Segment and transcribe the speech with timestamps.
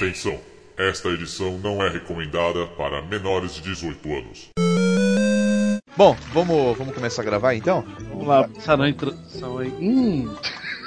[0.00, 0.38] Atenção!
[0.78, 4.48] Esta edição não é recomendada para menores de 18 anos.
[5.94, 7.84] Bom, vamos, vamos começar a gravar então?
[8.08, 9.68] Vamos lá, pensar na introdução aí.
[9.78, 10.34] Hum.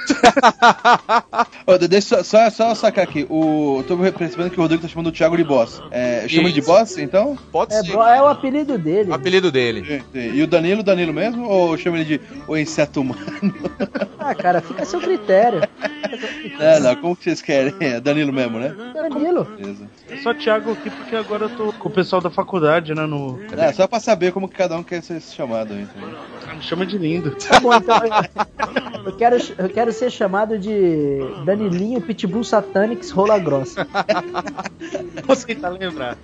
[1.68, 3.28] Ô, deixa só, só, só sacar aqui.
[3.30, 5.80] O, eu tô percebendo que o Rodrigo tá chamando o Thiago de boss.
[5.92, 7.38] É, chama ele de boss, então?
[7.52, 7.92] Pode É, ser.
[7.94, 9.12] é o apelido dele.
[9.12, 10.04] O apelido dele.
[10.16, 11.48] E o Danilo, Danilo mesmo?
[11.48, 13.22] Ou chama ele de o inseto humano?
[14.18, 15.62] Ah, cara, fica a seu critério.
[16.60, 17.74] É, não, como que vocês querem?
[17.80, 18.76] É Danilo mesmo, né?
[18.94, 19.46] Danilo.
[19.46, 19.88] Beleza.
[20.10, 23.06] É só Thiago aqui porque agora eu tô com o pessoal da faculdade, né?
[23.06, 23.40] No...
[23.58, 26.18] É, só pra saber como que cada um quer ser chamado entendeu?
[26.56, 27.36] Me chama de lindo.
[27.44, 28.00] Tá bom, então.
[29.06, 33.86] Eu, quero, eu quero ser chamado de Danilinho Pitbull Satanics Rola Grossa.
[35.26, 36.18] Vou tentar lembrar.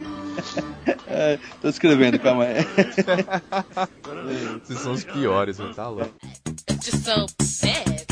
[1.08, 2.66] É, tô escrevendo, calma aí.
[4.64, 6.14] Vocês são os piores, você tá louco.
[6.82, 7.26] just so
[7.62, 8.09] bad.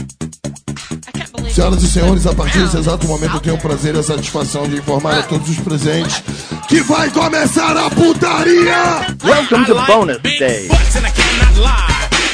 [1.58, 4.70] Senhoras e senhores, a partir desse exato momento eu tenho o prazer e a satisfação
[4.70, 6.22] de informar a todos os presentes
[6.68, 9.18] que vai começar a putaria!
[9.24, 10.70] Welcome to bonus day.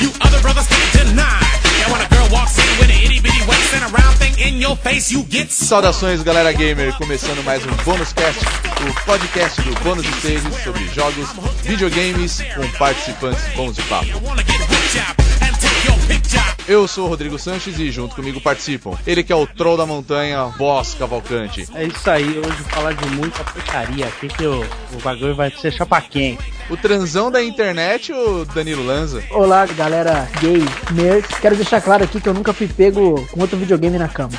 [0.01, 1.39] You other brothers can't deny.
[1.85, 4.35] And when a girl walks in with an itty bitty waist and a round thing
[4.45, 9.61] in your face, you get Saudações, galera gamer, começando mais um Bônus Cast, o podcast
[9.61, 11.29] do Bônus Stage sobre jogos,
[11.63, 14.05] videogames, com participantes bons de papo.
[14.21, 16.22] wanna get whipped up and take your picture.
[16.67, 19.85] Eu sou o Rodrigo Sanches e junto comigo participam ele que é o Troll da
[19.85, 21.67] Montanha, Boss Cavalcante.
[21.75, 24.07] É isso aí, hoje falar de muita porcaria.
[24.07, 26.53] Aqui que o, o bagulho vai ser chapa quente.
[26.69, 29.21] O transão da internet, o Danilo Lanza.
[29.31, 31.27] Olá, galera gay, nerd.
[31.41, 34.31] Quero deixar claro aqui que eu nunca fui pego com outro videogame na cama.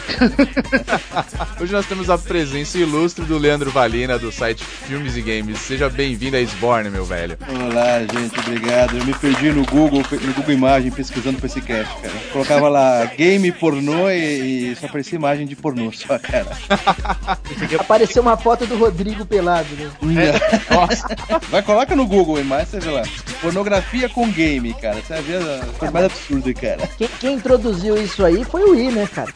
[1.60, 5.58] Hoje nós temos a presença ilustre do Leandro Valina, do site Filmes e Games.
[5.58, 7.36] Seja bem-vindo a Sborne, meu velho.
[7.46, 8.96] Olá, gente, obrigado.
[8.96, 12.14] Eu me perdi no Google, no Google Imagem pesquisando pra esse cast, cara.
[12.32, 16.48] Colocava lá game pornô e, e só aparecia imagem de pornô, só, cara.
[17.78, 19.90] Apareceu uma foto do Rodrigo pelado, né?
[20.70, 21.06] Nossa,
[21.50, 23.02] Vai, coloca no Google Imagem, você vê lá.
[23.40, 24.96] Pornografia com game, cara.
[24.96, 26.88] Você vai ver a coisa mais absurda, cara.
[26.96, 29.30] Quem, quem introduziu isso aí foi o Wii, né, cara?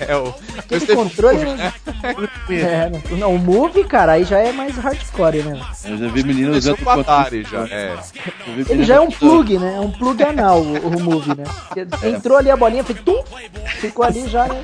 [0.00, 0.34] é o.
[0.58, 1.40] Aquele controle.
[1.40, 1.72] Furry, né?
[2.50, 5.60] É, não, não, o Move, cara, aí já é mais hardcore, né?
[5.84, 7.64] Eu já vi meninos Começou usando já.
[7.74, 7.98] É.
[8.68, 9.74] Ele já é um plug, né?
[9.76, 11.44] É um plug anal, o, o Move, né?
[11.68, 13.22] Porque Entrou ali a bolinha, fez tum,
[13.80, 14.62] ficou ali já, né?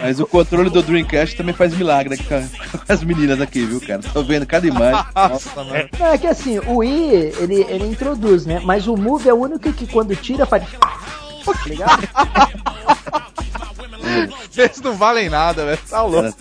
[0.00, 2.48] Mas o controle do Dreamcast também faz milagre aqui com
[2.92, 4.00] as meninas aqui, viu, cara?
[4.12, 5.04] Tô vendo cada imagem.
[5.14, 5.88] Nossa, mano.
[5.98, 8.60] Não, é que assim, o Wii, ele, ele introduz, né?
[8.64, 10.64] Mas o Move é o único que quando tira faz.
[11.42, 12.08] Tá ligado?
[14.50, 15.78] Vocês não valem nada, velho.
[15.88, 16.34] Tá louco.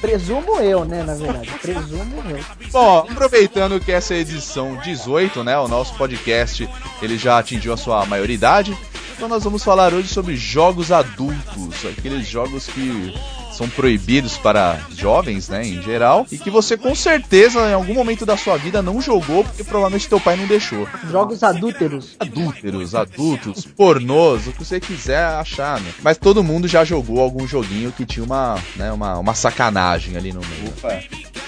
[0.00, 1.50] Presumo eu, né, na verdade.
[1.60, 2.44] Presumo eu.
[2.70, 5.58] Bom, aproveitando que essa é a edição 18, né?
[5.58, 6.68] O nosso podcast
[7.02, 8.76] ele já atingiu a sua maioridade.
[9.16, 13.14] Então nós vamos falar hoje sobre jogos adultos, aqueles jogos que
[13.56, 18.26] são proibidos para jovens, né, em geral, e que você com certeza em algum momento
[18.26, 20.86] da sua vida não jogou porque provavelmente teu pai não deixou.
[21.10, 22.16] Jogos adúlteros.
[22.18, 25.92] Adúlteros, adultos, pornôs, o que você quiser achar, né?
[26.02, 30.32] Mas todo mundo já jogou algum joguinho que tinha uma, né, uma, uma sacanagem ali
[30.32, 30.68] no meio.
[30.78, 31.00] Opa.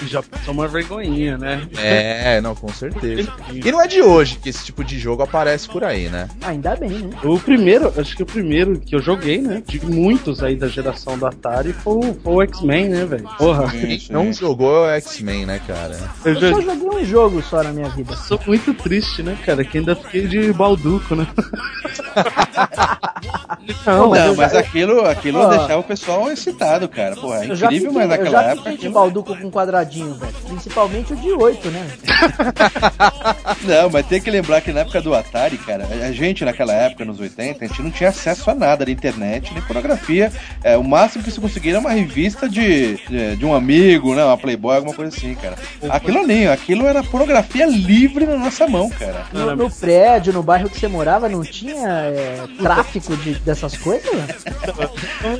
[0.04, 1.66] Já passou uma vergonhinha, né?
[1.78, 3.32] É, não, com certeza.
[3.50, 6.28] E não é de hoje que esse tipo de jogo aparece por aí, né?
[6.42, 7.16] Ainda bem, né?
[7.24, 9.62] O primeiro, acho que o primeiro que eu joguei, né?
[9.66, 13.28] De muitos aí da geração do Atari foi, o- X-Men, né, velho?
[13.38, 13.70] Porra.
[13.70, 15.96] Quem não jogou é o X-Men, né, cara?
[16.24, 18.14] Eu Eu só já joguei um jogo só na minha vida.
[18.16, 19.64] sou muito triste, né, cara?
[19.64, 21.26] Que ainda fiquei de balduco, né?
[23.86, 27.16] Não, mas Não, eu mas já- aquilo, aquilo deixava o pessoal excitado, cara.
[27.16, 28.56] Porra, é Eu já incrível, fiquei, mas eu naquela já época.
[28.56, 30.32] fiquei de aquilo- balduco com quadradinho, velho.
[30.46, 31.86] Principalmente o de 8, né?
[33.64, 37.04] Não, mas tem que lembrar que na época do Atari, cara, a gente naquela época,
[37.04, 40.32] nos 80, a gente não tinha acesso a nada de internet, nem pornografia.
[40.62, 44.24] É, o máximo que se conseguia era uma revista de, de, de um amigo, né?
[44.24, 45.56] Uma Playboy, alguma coisa assim, cara.
[45.88, 49.26] Aquilo ali, aquilo era pornografia livre na nossa mão, cara.
[49.32, 54.10] No, no prédio, no bairro que você morava, não tinha é, tráfico de, dessas coisas?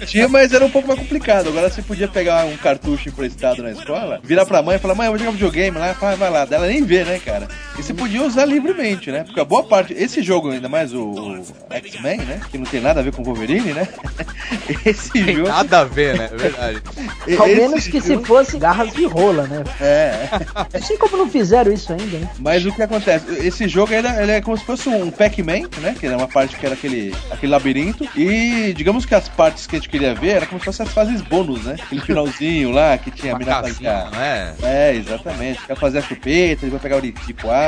[0.06, 1.48] Tinha, mas era um pouco mais complicado.
[1.48, 5.06] Agora você podia pegar um cartucho emprestado na escola, virar pra mãe e falar, mãe,
[5.06, 6.46] eu vou jogar videogame lá, fala, vai lá.
[6.50, 7.48] Ela nem vê, né, cara?
[7.78, 9.22] E você podia usar livremente, né?
[9.24, 12.40] Porque a boa parte, esse jogo, ainda mais o, o X-Men, né?
[12.50, 13.86] Que não tem nada a ver com o Wolverine, né?
[14.84, 15.48] Esse Tem jogo.
[15.48, 16.28] nada a ver, né?
[16.32, 16.82] É verdade.
[17.38, 19.62] Ao menos que se jogo- fosse garras de rola, né?
[19.80, 20.28] É.
[20.72, 22.30] Não sei como não fizeram isso ainda, né?
[22.38, 23.26] Mas o que acontece?
[23.46, 25.94] Esse jogo ele, é- ele é como se fosse um Pac-Man, né?
[25.98, 28.08] Que era uma parte que era aquele, aquele labirinto.
[28.16, 30.92] E digamos que as partes que a gente queria ver era como se fossem as
[30.92, 31.76] fases bônus, né?
[31.82, 34.10] Aquele finalzinho lá que tinha a mina casinha, fazia.
[34.10, 34.54] não é?
[34.62, 35.60] É, exatamente.
[35.66, 37.12] Quer fazer a chupeta, ele vai pegar o de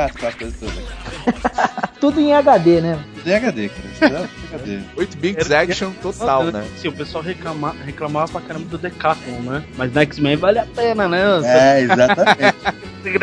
[0.07, 1.89] 4, aquelas coisas todas.
[1.99, 2.99] tudo em HD, né?
[3.15, 4.15] Tudo em HD, cara.
[4.15, 4.79] É em HD.
[4.95, 6.65] 8 bits action total, né?
[6.77, 9.63] Sim, o pessoal reclama, reclamava pra caramba do Decathlon, né?
[9.77, 11.19] Mas no X-Men vale a pena, né?
[11.43, 12.55] É, exatamente.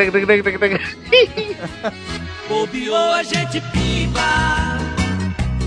[2.49, 4.21] Bobeou a gente pimba.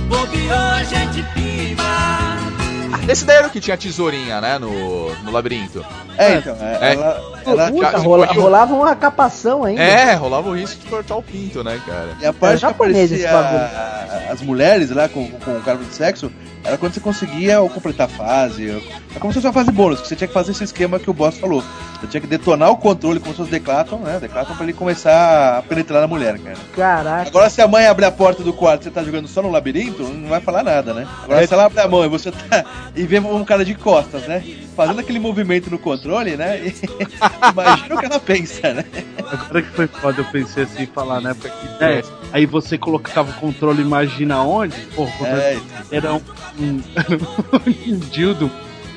[0.08, 2.49] Bobeou a gente pimba.
[3.08, 4.58] Esse daí era o que tinha tesourinha, né?
[4.60, 5.86] No, no labirinto.
[6.18, 6.94] É, então, é, É.
[6.94, 9.82] ela, ela Puta, rola, rolava uma capação ainda.
[9.82, 12.10] É, rolava o risco de cortar o pinto, né, cara?
[12.20, 15.94] E a parte que japonês esse aparecia as mulheres lá com, com o cara de
[15.94, 16.32] sexo
[16.64, 18.70] era quando você conseguia ou completar a fase.
[18.70, 18.82] ou-
[19.16, 21.10] É como se fosse uma fase bônus, que você tinha que fazer esse esquema que
[21.10, 21.64] o boss falou.
[22.00, 24.20] Você tinha que detonar o controle como se fosse Declaton, né?
[24.22, 26.56] Declaton pra ele começar a penetrar na mulher, cara.
[26.76, 27.28] Caraca.
[27.30, 29.50] Agora, se a mãe abrir a porta do quarto e você tá jogando só no
[29.52, 31.08] labirinto, não vai falar nada, né?
[31.24, 32.64] Agora, se ela abre a mão e você tá.
[32.96, 34.44] e vê um cara de costas, né?
[34.78, 36.60] Fazendo aquele movimento no controle, né?
[37.52, 38.86] Imagina o que ela pensa, né?
[39.32, 43.30] Agora que foi foda, eu pensei assim, falar na época que é, aí você colocava
[43.32, 44.76] o controle, imagina onde?
[44.96, 45.60] Pô, É,
[45.92, 46.22] era um,
[46.60, 46.82] um,
[47.94, 48.50] um dildo.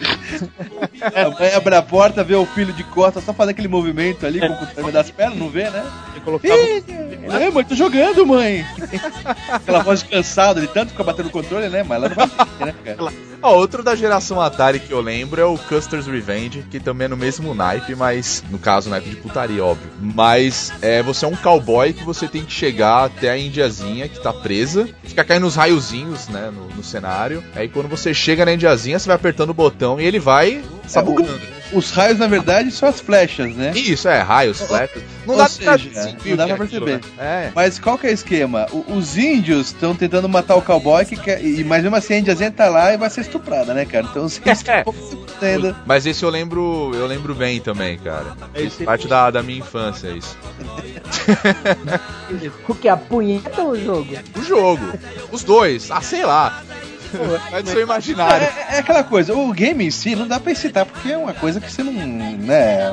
[1.15, 4.41] a mãe abre a porta, vê o filho de costas, só fazer aquele movimento ali
[4.41, 5.85] com o controle das pernas, não vê, né?
[6.13, 6.55] Você colocava.
[7.25, 8.65] É, mãe, tô jogando, mãe.
[9.49, 11.83] Aquela voz cansada de tanto ficar batendo o controle, né?
[11.83, 12.29] Mas ela não vai
[12.67, 13.13] né, cara?
[13.43, 17.09] Ó, outro da geração Atari que eu lembro é o Custer's Revenge, que também é
[17.09, 19.91] no mesmo naipe, mas no caso, naipe de putaria, óbvio.
[20.01, 24.21] Mas é, você é um cowboy que você tem que chegar até a indiazinha que
[24.21, 27.43] tá presa, fica caindo uns raiozinhos, né, no, no cenário.
[27.57, 31.62] Aí quando você chega na indiazinha, você vai apertando o botão e ele vai sabugando.
[31.73, 33.73] Os raios, na verdade, são as flechas, né?
[33.75, 35.03] Isso, é, raios, flechas.
[35.27, 35.77] Não Ou dá seja, pra
[36.25, 37.01] não dá pra é aquilo, perceber.
[37.17, 37.47] né?
[37.47, 37.51] É.
[37.55, 38.67] Mas qual que é o esquema?
[38.73, 42.19] O- os índios estão tentando matar o cowboy, que quer, e, mas mesmo assim a
[42.19, 44.07] indiazinha tá lá e vai ser estuprada, né, cara?
[44.11, 45.77] Então os índios estão se fudendo.
[45.87, 48.27] Mas esse eu lembro, eu lembro bem também, cara.
[48.55, 50.37] Esse- parte da, da minha infância, isso.
[52.69, 52.89] O que?
[52.89, 54.15] A punheta ou o jogo?
[54.37, 54.85] O jogo.
[55.31, 55.91] Os dois.
[55.91, 56.63] Ah, sei lá.
[57.51, 58.47] Vai do seu imaginário.
[58.47, 61.35] É, é aquela coisa, o game em si não dá pra excitar, porque é uma
[61.35, 61.93] coisa que você não.
[61.93, 62.91] né?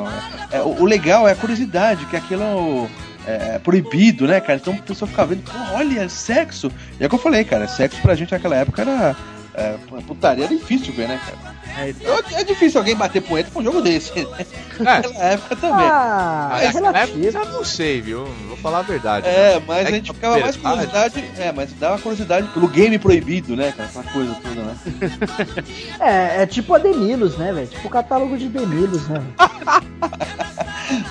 [0.52, 2.90] é, o, o legal é a curiosidade, que aquilo
[3.26, 4.60] é proibido, né, cara?
[4.60, 5.44] Então a pessoa fica vendo,
[5.74, 6.72] olha, sexo.
[7.00, 9.16] E é o que eu falei, cara, sexo pra gente naquela época era.
[9.54, 9.76] É,
[10.06, 11.56] putaria era difícil ver, né, cara?
[11.78, 14.12] É, é difícil alguém bater punheta com um jogo desse.
[14.16, 14.46] né?
[14.80, 15.86] Naquela época também.
[15.90, 17.38] Ah, é Naquela época, relativo.
[17.38, 18.26] eu não sei, viu?
[18.48, 19.28] Vou falar a verdade.
[19.28, 21.24] É, mas É a gente a ficava mais curiosidade.
[21.38, 23.90] É, mas dava curiosidade pelo game proibido, né, cara?
[23.90, 24.76] Essa coisa toda, né?
[26.00, 27.68] É, é tipo a Demilos, né, velho?
[27.68, 29.22] Tipo o catálogo de Demilos, né?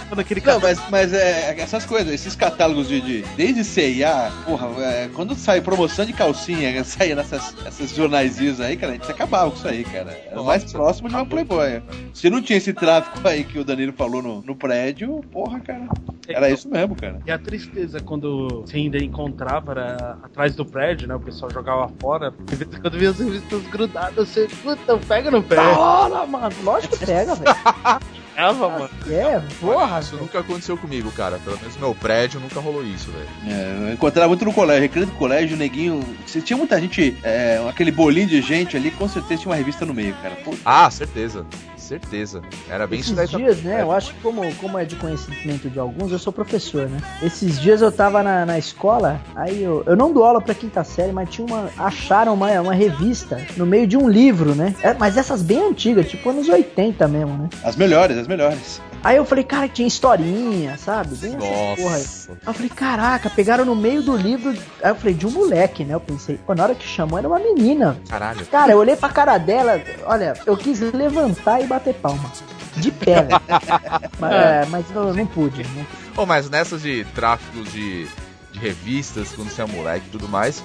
[0.08, 4.68] Quando aquele Não, mas, mas é, essas coisas, esses catálogos de, de desde CIA, porra,
[4.82, 9.50] é, quando sai promoção de calcinha, saía nessas esses jornaizinhos aí, cara, a gente acabava
[9.50, 10.18] com isso aí, cara.
[10.30, 11.82] Era o mais próximo de uma Playboy.
[12.14, 15.88] Se não tinha esse tráfico aí que o Danilo falou no, no prédio, porra, cara.
[16.26, 17.20] Era isso mesmo, cara.
[17.26, 21.14] E a tristeza quando você ainda encontrava era atrás do prédio, né?
[21.14, 22.32] O pessoal jogava fora.
[22.46, 25.56] De vez em quando via as revistas grudadas, você, puta, pega no pé.
[25.56, 26.54] Da hora, mano.
[26.62, 27.54] Lógico que pega, velho.
[28.38, 28.90] Pegava, mano.
[29.10, 29.98] É, porra.
[29.98, 31.40] Isso nunca aconteceu comigo, cara.
[31.40, 33.28] Pelo menos no meu prédio nunca rolou isso, velho.
[33.52, 36.00] É, eu encontrava muito no colégio, recreio do colégio, neguinho.
[36.24, 39.84] Se tinha muita gente, é, aquele bolinho de gente ali, com certeza tinha uma revista
[39.84, 40.36] no meio, cara.
[40.44, 41.44] Pô, Ah, certeza.
[41.88, 42.42] Certeza.
[42.68, 43.80] Era bem isso daí Esses dias, né?
[43.80, 46.98] Eu acho que como, como é de conhecimento de alguns, eu sou professor, né?
[47.22, 50.84] Esses dias eu tava na, na escola, aí eu, eu não dou aula pra quinta
[50.84, 51.70] série, mas tinha uma.
[51.78, 54.74] Acharam uma, uma revista no meio de um livro, né?
[54.82, 57.48] É, mas essas bem antigas, tipo anos 80 mesmo, né?
[57.64, 58.82] as melhores, as melhores.
[59.02, 61.14] Aí eu falei, cara, tinha historinha, sabe?
[61.16, 62.02] Bem essas porra aí.
[62.02, 62.32] Nossa.
[62.32, 64.50] Aí eu falei, caraca, pegaram no meio do livro.
[64.82, 65.94] Aí eu falei, de um moleque, né?
[65.94, 68.00] Eu pensei, pô, na hora que chamou era uma menina.
[68.08, 68.44] Caralho.
[68.46, 72.30] Cara, eu olhei pra cara dela, olha, eu quis levantar e bater palma.
[72.76, 73.40] De pé, velho.
[74.18, 75.62] mas, é, mas eu não pude.
[75.62, 75.86] Não
[76.22, 78.06] Ô, mas nessas de tráfico de,
[78.50, 80.62] de revistas, quando você é moleque e tudo mais,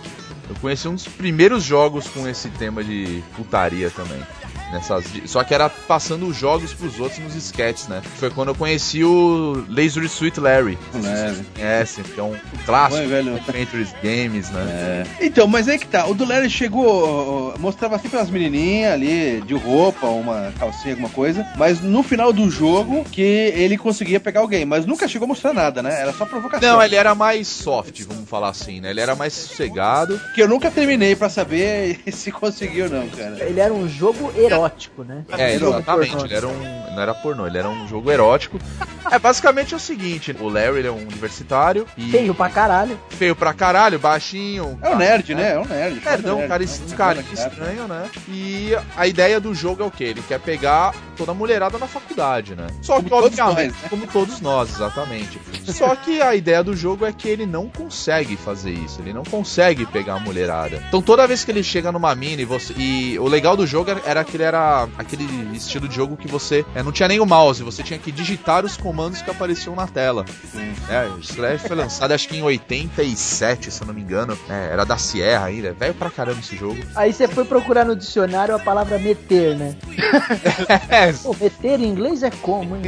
[0.49, 4.21] eu conheci um dos primeiros jogos com esse tema de putaria também.
[4.73, 8.01] Nessas, de- só que era passando os jogos pros outros nos sketches, né?
[8.17, 10.77] Foi quando eu conheci o Laser Sweet Larry.
[10.95, 11.45] Larry.
[11.59, 13.31] É, sim, que é um clássico Oi, velho.
[13.31, 15.03] do Adventures Games, né?
[15.21, 16.07] Então, mas aí que tá.
[16.07, 21.45] O do Larry chegou, mostrava sempre as menininhas ali de roupa, uma calcinha, alguma coisa.
[21.57, 24.65] Mas no final do jogo que ele conseguia pegar alguém.
[24.65, 26.01] Mas nunca chegou a mostrar nada, né?
[26.01, 26.67] Era só provocação.
[26.67, 28.89] Não, ele era mais soft, vamos falar assim, né?
[28.89, 30.19] Ele era mais sossegado.
[30.33, 33.43] Que eu nunca terminei pra saber se conseguiu ou não, cara.
[33.45, 34.62] Ele era um jogo erótico.
[34.63, 35.23] Erótico, né?
[35.37, 36.23] É, exatamente.
[36.25, 36.83] Ele era um.
[36.93, 38.59] Não era pornô, ele era um jogo erótico.
[39.11, 42.09] É, basicamente é o seguinte: o Larry ele é um universitário e.
[42.11, 42.99] Feio pra caralho.
[43.09, 44.77] feio pra caralho, baixinho.
[44.81, 45.53] É um nerd, né?
[45.53, 46.01] É um nerd.
[46.03, 46.83] Nerdão, É um cara, nerd.
[46.85, 48.09] es- cara estranho, né?
[48.29, 50.05] E a ideia do jogo é o quê?
[50.05, 52.67] Ele quer pegar toda a mulherada na faculdade, né?
[52.81, 53.87] Só Como que, todos obviamente, nós, né?
[53.89, 55.39] como todos nós, exatamente.
[55.65, 59.23] Só que a ideia do jogo é que ele não consegue fazer isso, ele não
[59.23, 60.81] consegue pegar a mulherada.
[60.87, 62.73] Então toda vez que ele chega numa mina e você.
[62.77, 66.27] E o legal do jogo era, era que ele era aquele estilo de jogo que
[66.27, 69.75] você é, não tinha nem o mouse, você tinha que digitar os comandos que apareciam
[69.75, 70.25] na tela.
[70.89, 74.37] É, o Slash foi lançado acho que em 87, se eu não me engano.
[74.49, 75.69] É, era da Sierra ainda.
[75.69, 76.77] é Velho pra caramba esse jogo.
[76.95, 79.75] Aí você foi procurar no dicionário a palavra meter, né?
[80.89, 82.83] É, Pô, meter em inglês é como, hein?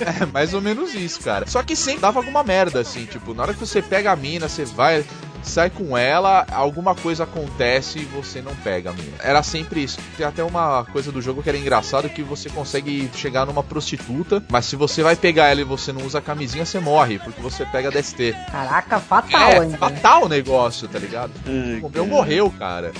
[0.00, 1.46] É mais ou menos isso, cara.
[1.46, 4.48] Só que sempre dava alguma merda, assim, tipo, na hora que você pega a mina,
[4.48, 5.04] você vai,
[5.46, 9.16] sai com ela, alguma coisa acontece e você não pega a mina.
[9.20, 9.98] Era sempre isso.
[10.16, 14.42] Tem até uma coisa do jogo que era engraçado que você consegue chegar numa prostituta,
[14.50, 17.64] mas se você vai pegar ela e você não usa camisinha, você morre, porque você
[17.66, 18.34] pega DST.
[18.50, 19.78] Caraca, fatal é, ainda.
[19.78, 21.32] fatal o negócio, tá ligado?
[21.46, 22.92] Ai, O meu morreu, cara.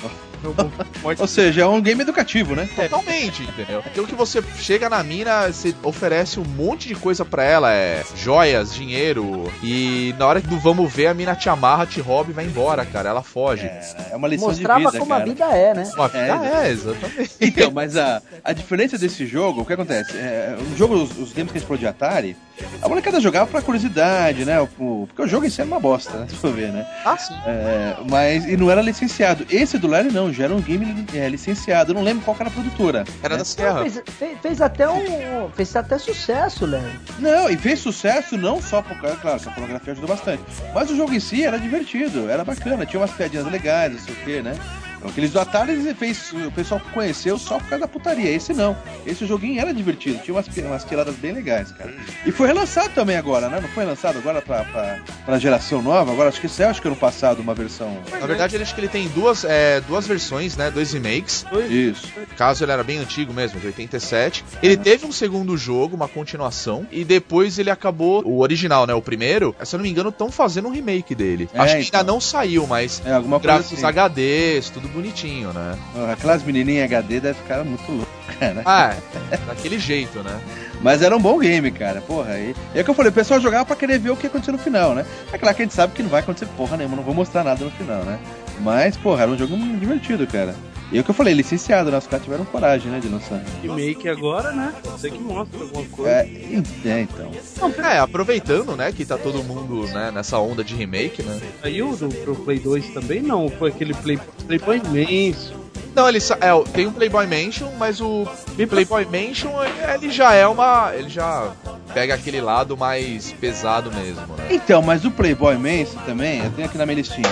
[1.19, 2.69] Ou seja, é um game educativo, né?
[2.75, 3.81] Totalmente, entendeu?
[3.81, 8.05] Aquilo que você chega na mina, você oferece um monte de coisa pra ela, é
[8.17, 12.35] joias, dinheiro, e na hora do vamos ver, a mina te amarra, te rouba e
[12.35, 13.11] vai embora, cara.
[13.11, 13.67] Ela foge.
[13.67, 15.23] É, é uma lição Mostrava de vida, como cara.
[15.23, 15.91] a vida é, né?
[15.95, 17.31] Uma vida É, é, exatamente.
[17.41, 20.17] Então, mas a, a diferença desse jogo, o que acontece?
[20.17, 22.37] É, o jogo, os, os games que a gente falou de Atari,
[22.83, 24.57] a molecada jogava pra curiosidade, né?
[24.77, 26.27] Porque o jogo em si era uma bosta, né?
[26.31, 26.87] Se for ver, né?
[27.05, 27.35] Ah, sim.
[27.47, 29.47] É, mas, e não era licenciado.
[29.51, 31.93] Esse do Larry não, já era um game é, licenciado.
[31.93, 33.05] Eu não lembro qual que era a produtora.
[33.23, 33.39] Era né?
[33.39, 33.83] da Sierra.
[33.83, 35.51] Fez, fez- fez até um.
[35.55, 36.83] Fez até sucesso, Léo.
[37.19, 40.43] Não, e fez sucesso não só por causa, claro, que a pornografia ajudou bastante.
[40.75, 44.15] Mas o jogo em si era divertido, era bacana, tinha umas piadinhas legais, não sei
[44.15, 44.55] o que, né?
[45.05, 48.31] Aqueles do Atari fez, o pessoal conheceu só por causa da putaria.
[48.31, 48.77] Esse não.
[49.07, 51.95] Esse joguinho era divertido, tinha umas, umas tiradas bem legais, cara.
[52.25, 53.61] E foi relançado também agora, né?
[53.61, 56.11] Não foi lançado agora pra, pra, pra geração nova?
[56.13, 57.99] Agora acho que saiu, acho que ano passado, uma versão.
[58.21, 60.71] Na verdade, ele acho que ele tem duas, é, duas versões, né?
[60.71, 61.45] Dois remakes.
[61.71, 62.13] Isso.
[62.37, 64.45] Caso ele era bem antigo mesmo, de 87.
[64.63, 68.23] Ele teve um segundo jogo, uma continuação, e depois ele acabou.
[68.27, 68.95] O original, né?
[68.95, 71.49] O primeiro, se eu não me engano, estão fazendo um remake dele.
[71.53, 72.01] É, acho que então.
[72.01, 73.99] ainda não saiu, mas É, alguma coisa gráficos assim.
[73.99, 75.77] HDs, tudo bonitinho, né?
[75.97, 78.63] Ah, Aquelas menininhas HD deve ficar muito louca, né?
[78.65, 78.95] Ah,
[79.47, 80.41] daquele jeito, né?
[80.83, 82.01] Mas era um bom game, cara.
[82.01, 84.17] Porra, e, e é o que eu falei, o pessoal jogava pra querer ver o
[84.17, 85.05] que ia acontecer no final, né?
[85.33, 87.43] É claro que a gente sabe que não vai acontecer porra nenhuma, não vou mostrar
[87.45, 88.19] nada no final, né?
[88.61, 90.55] Mas, porra, era um jogo divertido, cara.
[90.93, 91.99] E é o que eu falei, licenciado, né?
[91.99, 93.43] Os caras tiveram coragem, né, de lançar.
[93.61, 94.73] Remake agora, né?
[94.85, 96.11] Você que mostra alguma coisa.
[96.11, 97.33] É, é, então.
[97.85, 101.41] É, aproveitando, né, que tá todo mundo, né, nessa onda de remake, né?
[101.61, 103.21] Saiu do, pro Play 2 também?
[103.21, 105.66] Não, foi aquele Play, Playboy imenso.
[105.97, 108.29] Não, ele é, tem um Playboy Mansion, mas o
[108.69, 109.51] Playboy Mansion
[109.95, 111.51] ele já é uma, ele já
[111.95, 114.49] pega aquele lado mais pesado mesmo, né?
[114.51, 117.27] Então, mas o Playboy Mansion também, eu tenho aqui na minha listinha.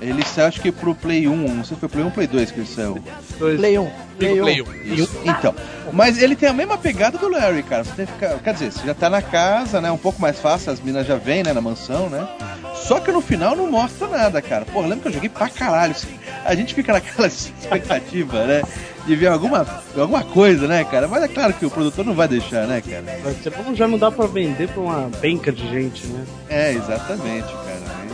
[0.00, 2.26] Ele saiu, acho que pro Play 1, não sei se foi Play 1 ou Play
[2.28, 3.02] 2 que ele saiu.
[3.40, 3.58] Dois.
[3.58, 3.90] Play 1.
[4.18, 4.44] Play 1.
[4.44, 4.94] Play 1.
[4.94, 5.20] Isso.
[5.24, 5.54] Então,
[5.92, 7.84] mas ele tem a mesma pegada do Larry, cara.
[7.84, 9.90] Você tem que ficar, quer dizer, você já tá na casa, né?
[9.90, 11.52] Um pouco mais fácil, as minas já vêm, né?
[11.52, 12.26] Na mansão, né?
[12.74, 14.64] Só que no final não mostra nada, cara.
[14.64, 15.94] Pô, lembra que eu joguei pra caralho.
[16.44, 18.62] A gente fica naquela expectativa, né?
[19.06, 19.64] De ver alguma,
[19.96, 21.06] alguma coisa, né, cara?
[21.06, 23.04] Mas é claro que o produtor não vai deixar, né, cara?
[23.22, 26.24] Você não- já não dá pra vender pra uma penca de gente, né?
[26.48, 27.65] É, exatamente, cara.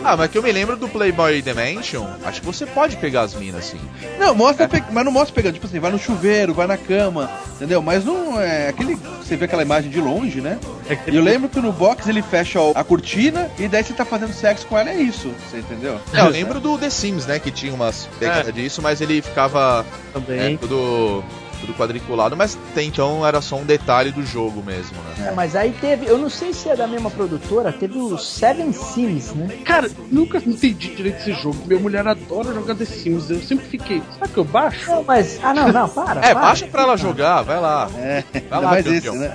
[0.04, 3.34] Ah, mas que eu me lembro do Playboy Dimension, acho que você pode pegar as
[3.34, 3.80] minas assim.
[4.18, 7.30] Não, mostra, pe- mas não mostra pegando, tipo assim, vai no chuveiro, vai na cama,
[7.56, 7.80] entendeu?
[7.82, 8.96] Mas não é aquele.
[9.22, 10.58] Você vê aquela imagem de longe, né?
[10.88, 14.04] É E eu lembro que no box ele fecha a cortina e daí você tá
[14.04, 16.00] fazendo sexo com ela, é isso, você entendeu?
[16.12, 19.86] É, eu lembro do The Sims, né, que tinha umas pegadas disso, mas ele ficava
[20.12, 20.54] também.
[20.54, 21.24] é, tudo,
[21.62, 25.28] tudo quadriculado, mas até então era só um detalhe do jogo mesmo, né?
[25.28, 28.72] É, mas aí teve, eu não sei se é da mesma produtora, teve o Seven
[28.72, 29.58] Sims, né?
[29.64, 31.56] Cara, nunca entendi direito esse jogo.
[31.66, 33.30] Minha mulher adora jogar The Sims.
[33.30, 34.90] Eu sempre fiquei, será que eu baixo?
[34.90, 35.38] Não, mas.
[35.42, 36.20] Ah, não, não, para.
[36.20, 36.40] É, para.
[36.40, 37.88] baixa pra ela jogar, vai lá.
[37.96, 39.32] É, Vai lá, mais esse, né?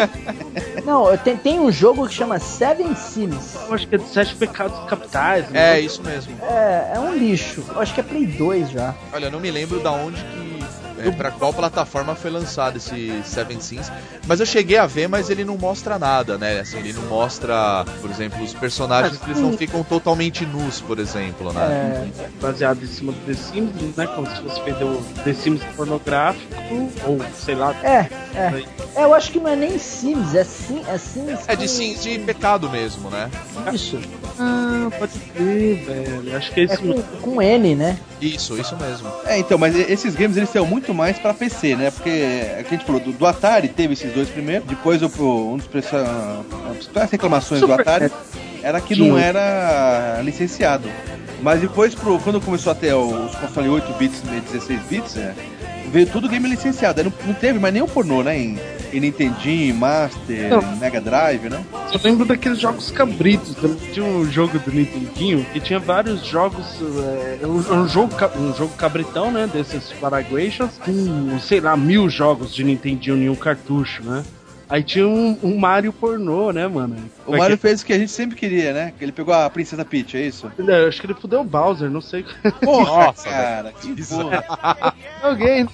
[0.84, 3.54] Não, tem, tem um jogo que chama Seven Sims.
[3.68, 5.48] Eu acho que é de Sete Pecados Capitais.
[5.50, 5.76] né?
[5.76, 6.34] É, isso mesmo.
[6.42, 7.62] É, é um lixo.
[7.68, 8.94] Eu acho que é Play 2 já.
[9.12, 10.49] Olha, eu não me lembro da onde que.
[11.08, 13.90] É, pra qual plataforma foi lançado esse Seven Sins,
[14.26, 16.60] mas eu cheguei a ver, mas ele não mostra nada, né?
[16.60, 20.98] Assim, ele não mostra, por exemplo, os personagens Mas, eles não ficam totalmente nus, por
[20.98, 22.10] exemplo, né?
[22.18, 24.06] É, Baseado em cima do The Sims, né?
[24.06, 26.54] Como se fosse vender o The Sims pornográfico,
[27.06, 27.74] ou sei lá.
[27.82, 28.64] é, é.
[28.94, 31.40] É, eu acho que não é nem Sims, é Sim, é Sims.
[31.46, 33.30] É de Sims de pecado mesmo, né?
[33.72, 33.98] Isso.
[34.42, 36.36] Ah, pode crer, velho.
[36.36, 36.78] Acho que é É isso.
[36.82, 37.02] com,
[37.34, 37.98] com N, né?
[38.22, 39.08] Isso, isso mesmo.
[39.26, 41.90] É, então, mas esses games eles são muito mais pra PC, né?
[41.90, 45.52] Porque é que a gente falou, do, do Atari teve esses dois primeiros, depois o-
[45.52, 48.10] um dos principais reclamações do Super Atari
[48.62, 49.08] era que Sim.
[49.10, 50.88] não era licenciado.
[51.42, 55.34] Mas depois, pro, quando começou a ter os consoles 8 bits e 16 bits, é,
[55.90, 57.02] veio tudo game licenciado.
[57.04, 58.38] Não, não teve mais nenhum pornô, né?
[58.38, 58.58] Em,
[58.92, 60.76] em Nintendinho, Master, Não.
[60.76, 61.62] Mega Drive, né?
[61.92, 63.56] Eu lembro daqueles jogos cabritos.
[63.92, 66.66] Tinha um jogo do Nintendinho que tinha vários jogos.
[67.42, 69.48] É, um, um jogo, um jogo cabritão, né?
[69.52, 74.22] Desses Paraguations, com, sei lá, mil jogos de Nintendinho em um cartucho, né?
[74.70, 76.96] Aí tinha um, um Mario pornô, né, mano?
[77.26, 78.92] O Mario fez o que a gente sempre queria, né?
[78.96, 80.50] Que ele pegou a Princesa Peach, é isso?
[80.56, 82.24] Eu acho que ele fudeu o Bowser, não sei.
[82.62, 84.94] Porra, Nossa, cara, que porra.
[85.22, 85.68] Alguém.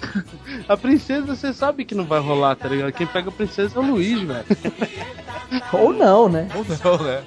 [0.67, 2.91] A princesa, você sabe que não vai rolar, tá ligado?
[2.93, 4.45] Quem pega a princesa é o Luigi, velho.
[5.73, 6.49] Ou não, né?
[6.55, 6.65] Ou
[6.99, 7.23] não, né?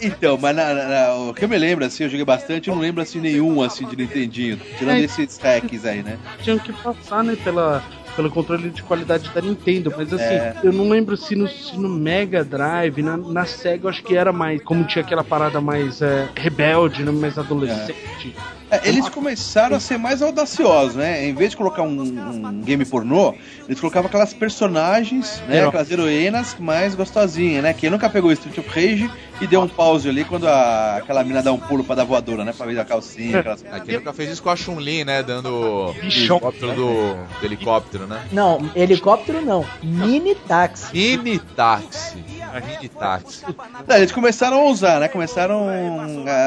[0.00, 2.74] Então, mas na- na- na- o que eu me lembro, assim, eu joguei bastante, eu
[2.74, 4.56] não lembro, assim, nenhum, assim, de Nintendinho.
[4.78, 5.00] Tirando É.
[5.02, 6.18] esses hacks aí, né?
[6.42, 7.82] tinham que passar, né, pela,
[8.14, 9.92] pelo controle de qualidade da Nintendo.
[9.96, 10.54] Mas assim, É.
[10.62, 14.16] eu não lembro se no, se no Mega Drive, na, na Sega, eu acho que
[14.16, 14.62] era mais.
[14.62, 18.34] Como tinha aquela parada mais é, rebelde, né, mais adolescente.
[18.36, 21.26] É, eles começaram a ser mais audaciosos, né?
[21.26, 23.34] Em vez de colocar um, um game pornô,
[23.66, 25.66] eles colocavam aquelas personagens, né?
[25.66, 27.74] Aquelas heroínas mais gostosinhas, né?
[27.74, 29.10] Quem nunca pegou o Street of Rage
[29.40, 32.44] e deu um pause ali quando a, aquela mina dá um pulo pra dar voadora,
[32.44, 32.52] né?
[32.56, 33.64] Pra ver a calcinha, aquelas...
[33.70, 35.22] Aquele nunca fez isso com a Chun-Li, né?
[35.22, 36.36] Dando Bichão.
[36.36, 38.22] helicóptero do, do helicóptero, né?
[38.32, 39.66] Não, helicóptero não.
[39.82, 40.92] Mini táxi.
[40.94, 42.24] Mini táxi.
[42.60, 43.44] Mini táxi.
[43.86, 45.08] Não, eles começaram a usar, né?
[45.08, 45.66] Começaram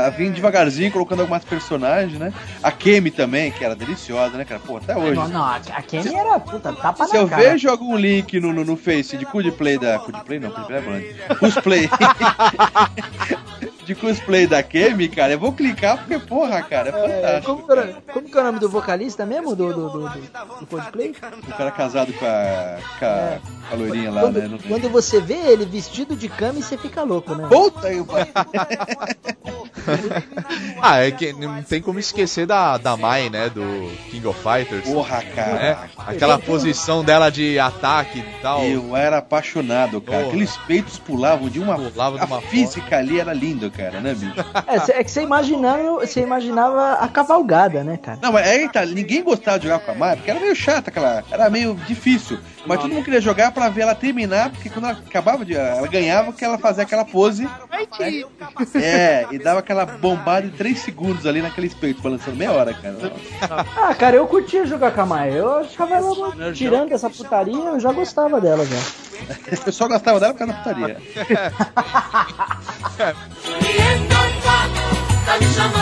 [0.05, 2.33] a vir devagarzinho, colocando algumas personagens, né?
[2.63, 4.59] A Kemi também, que era deliciosa, né, cara?
[4.59, 5.15] Pô, até hoje.
[5.15, 7.41] Não, não, a a Kenny era puta, tapa Se eu cara.
[7.41, 9.99] vejo algum link no, no, no Face de cosplay da.
[9.99, 11.35] Cosplay não, cosplay é Band.
[11.35, 11.89] Cosplay.
[13.85, 17.45] de cosplay da Kemi, cara, eu vou clicar porque, porra, cara, é É, fantástico.
[17.55, 20.65] como, que era- como que é o nome do vocalista mesmo do, do, do, do,
[20.67, 21.11] Coldplay?
[21.47, 23.37] O cara casado com a, com a,
[23.69, 24.47] com a loirinha lá, Quando, né?
[24.47, 27.47] Não- quando você vê ele vestido de cama, você fica louco, né?
[27.47, 28.03] Puta aí,
[30.81, 33.49] Ah, é que não tem como esquecer da, da Mai, né?
[33.49, 33.61] Do
[34.09, 34.83] King of Fighters.
[34.89, 35.53] Porra, cara.
[35.53, 35.77] né?
[35.97, 38.63] Aquela posição dela de ataque e tal.
[38.63, 40.17] Eu era apaixonado, cara.
[40.19, 40.27] Porra.
[40.29, 41.75] Aqueles peitos pulavam de uma.
[41.77, 44.33] Pulava de a uma física ali era lindo, cara, né, bicho?
[44.67, 48.19] É, cê- é que você imaginava, você imaginava a cavalgada, né, cara?
[48.21, 50.89] Não, mas aí tá, ninguém gostava de jogar com a Mai, porque era meio chata
[50.89, 51.23] aquela.
[51.31, 52.39] Era meio difícil.
[52.65, 55.55] Mas todo mundo queria jogar pra ver ela terminar, porque quando ela acabava de.
[55.55, 57.47] Ela ganhava que ela fazia aquela pose.
[58.75, 62.95] É, e dava aquela bombada em 3 segundos ali naquele peito, balançando meia hora, cara.
[63.77, 65.31] Ah, cara, eu curtia jogar com a Maia.
[65.33, 68.77] Eu achava ela, muito- tirando essa putaria, eu já gostava dela já.
[69.65, 70.97] Eu só gostava dela por causa da putaria.
[73.65, 74.07] 铁杆
[74.43, 74.84] 庄稼。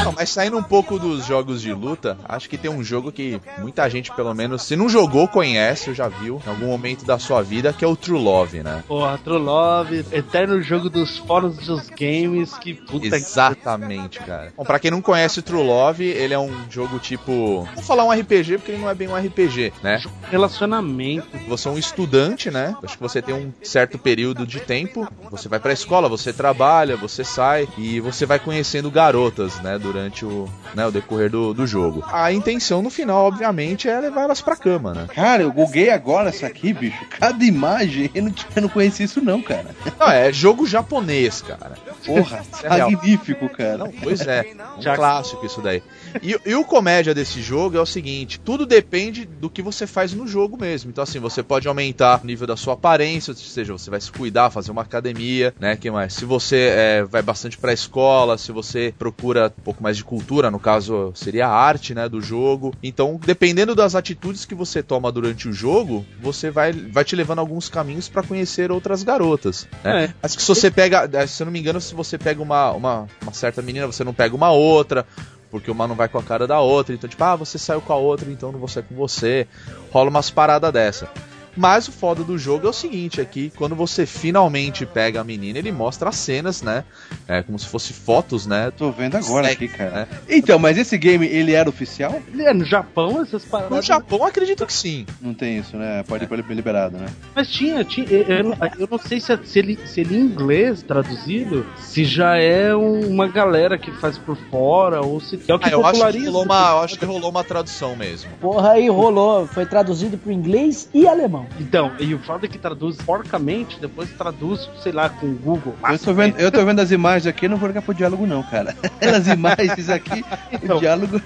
[0.04, 3.40] Não, mas saindo um pouco dos jogos de luta, acho que tem um jogo que
[3.60, 7.20] muita gente, pelo menos, se não jogou, conhece ou já viu em algum momento da
[7.20, 8.84] sua vida, que é o True Love, né?
[8.88, 14.52] Porra, True Love, eterno jogo dos fóruns dos games, que puta que- Exatamente, cara.
[14.58, 17.68] Bom, pra quem não conhece o True Love, ele é um jogo tipo.
[17.76, 20.02] Vou falar um RPG porque ele não é bem um RPG, né?
[20.30, 21.28] Relacionamento.
[21.48, 22.76] Você é um estudante, né?
[22.84, 25.08] Acho que você tem um certo período de tempo.
[25.32, 29.78] Você vai pra escola, você trabalha, você sai e você vai conhecendo garotas, né?
[29.80, 32.04] Durante o, né, o decorrer do, do jogo.
[32.12, 35.08] A intenção no final, obviamente, é levar elas pra cama, né?
[35.14, 37.06] Cara, eu googlei agora isso aqui, bicho.
[37.10, 39.68] Cada imagem, eu não, tinha- eu não conhecia isso não, cara.
[40.00, 41.74] Não, é jogo japonês, cara.
[42.06, 42.92] Porra, é real.
[42.92, 43.78] magnífico, cara.
[43.78, 45.82] Não, pois é, um Já- clássico isso daí.
[46.22, 50.14] E, e o comédia desse jogo é o seguinte: tudo depende do que você faz
[50.14, 50.90] no jogo mesmo.
[50.90, 54.12] Então, assim, você pode aumentar o nível da sua aparência, ou seja, você vai se
[54.12, 55.76] cuidar, fazer uma academia, né?
[55.76, 56.14] Que mais?
[56.14, 60.52] Se você é, vai bastante pra escola, se você procura um pouco mais de cultura,
[60.52, 62.08] no caso seria a arte, né?
[62.08, 62.74] Do jogo.
[62.82, 67.40] Então, dependendo das atitudes que você toma durante o jogo, você vai, vai te levando
[67.40, 69.68] alguns caminhos pra conhecer outras garotas.
[69.84, 70.06] Né?
[70.06, 70.14] É.
[70.22, 72.72] Mas que se você pega, eh, se eu não me engano, se você pega uma,
[72.72, 75.06] uma, uma certa menina, você não pega uma outra,
[75.50, 77.94] porque uma não vai com a cara da outra, então tipo, ah, você saiu com
[77.94, 79.48] a outra, então não vou sair com você.
[79.92, 81.08] Rola umas paradas dessa.
[81.56, 85.24] Mas o foda do jogo é o seguinte, é que quando você finalmente pega a
[85.24, 86.84] menina, ele mostra as cenas, né?
[87.28, 88.72] É como se fosse fotos, né?
[88.72, 89.92] Tô vendo agora aqui, cara.
[89.92, 90.08] né?
[90.28, 92.22] Então, mas esse game, ele era oficial?
[92.40, 93.72] É, no Japão, essas paradas.
[93.76, 95.06] No Japão, acredito que sim.
[95.22, 96.04] Não tem isso, né?
[96.08, 97.08] Pode ir liberado, né?
[97.36, 100.82] Mas tinha, tinha eu, eu não- sei se, é- se ele, se ele em inglês
[100.82, 105.60] traduzido, se já é um- uma galera que faz por fora, ou se é o
[105.60, 108.32] que Ah, eu acho que rolou uma, eu acho que rolou uma tradução mesmo.
[108.40, 109.48] Porra, aí rolou.
[109.48, 111.43] Foi traduzido pro inglês e alemão.
[111.60, 115.34] Então, então, e o foda é que traduz porcamente, depois traduz, sei lá, com o
[115.34, 115.76] Google.
[115.90, 118.44] Eu tô, vendo, eu tô vendo as imagens aqui, não vou ligar pro diálogo não,
[118.44, 118.76] cara.
[119.02, 120.78] As imagens aqui, Então.
[120.78, 121.22] o diálogo...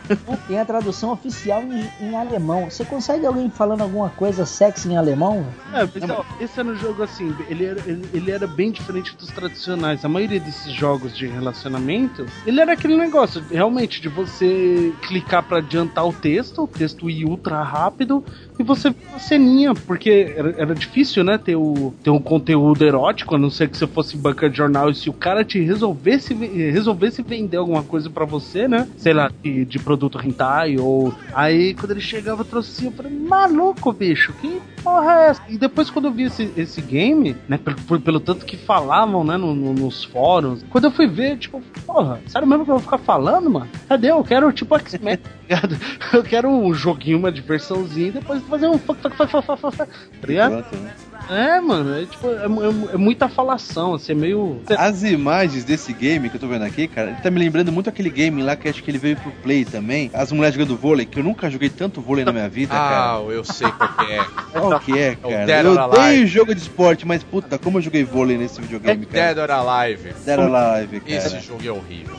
[0.47, 2.69] Tem a tradução oficial em, em alemão.
[2.69, 5.45] Você consegue alguém falando alguma coisa sexy em alemão?
[5.73, 9.15] É, mas, ó, esse era um jogo assim, ele era, ele, ele era bem diferente
[9.15, 10.03] dos tradicionais.
[10.03, 15.58] A maioria desses jogos de relacionamento, ele era aquele negócio, realmente, de você clicar pra
[15.60, 18.23] adiantar o texto, o texto ir ultra rápido,
[18.60, 22.84] e você vê uma ceninha, porque era, era difícil, né, ter, o, ter um conteúdo
[22.84, 25.60] erótico, a não ser que você fosse banca de jornal, e se o cara te
[25.60, 30.78] resolvesse, ve- resolvesse vender alguma coisa pra você, né, sei lá, de, de produto hentai,
[30.78, 31.13] ou...
[31.34, 35.41] Aí, quando ele chegava, trouxe assim, eu falei, maluco, bicho, que porra é essa?
[35.50, 39.36] E depois, quando eu vi esse, esse game, né, pelo, pelo tanto que falavam, né,
[39.38, 42.84] no- no- nos fóruns, quando eu fui ver, tipo, porra, sério mesmo que eu vou
[42.84, 43.67] ficar falando, mano?
[43.88, 44.12] Cadê?
[44.12, 45.78] Eu quero, tipo, X-Men, tá ligado?
[46.13, 50.63] Eu quero um joguinho, uma diversãozinha, e depois fazer um tá ligado?
[50.63, 50.93] Pronto, né?
[51.30, 54.62] É, mano, é tipo, é, é- é muita falação, assim, é meio...
[54.78, 57.90] As imagens desse game que eu tô vendo aqui, cara, ele tá me lembrando muito
[57.90, 60.10] aquele game lá que acho que ele veio pro Play também.
[60.13, 63.18] As mulheres jogando vôlei, que eu nunca joguei tanto vôlei na minha vida, cara.
[63.18, 64.24] Ah, eu sei qual que é.
[64.58, 65.46] Qual que é, É cara?
[65.46, 66.00] Dead Eu or Alive.
[66.00, 69.34] odeio jogo de esporte, mas puta, como eu joguei vôlei nesse videogame, cara.
[69.34, 70.13] Dead or Alive.
[70.26, 71.12] Dead or Alive, cara.
[71.16, 72.16] Esse jogo é horrível.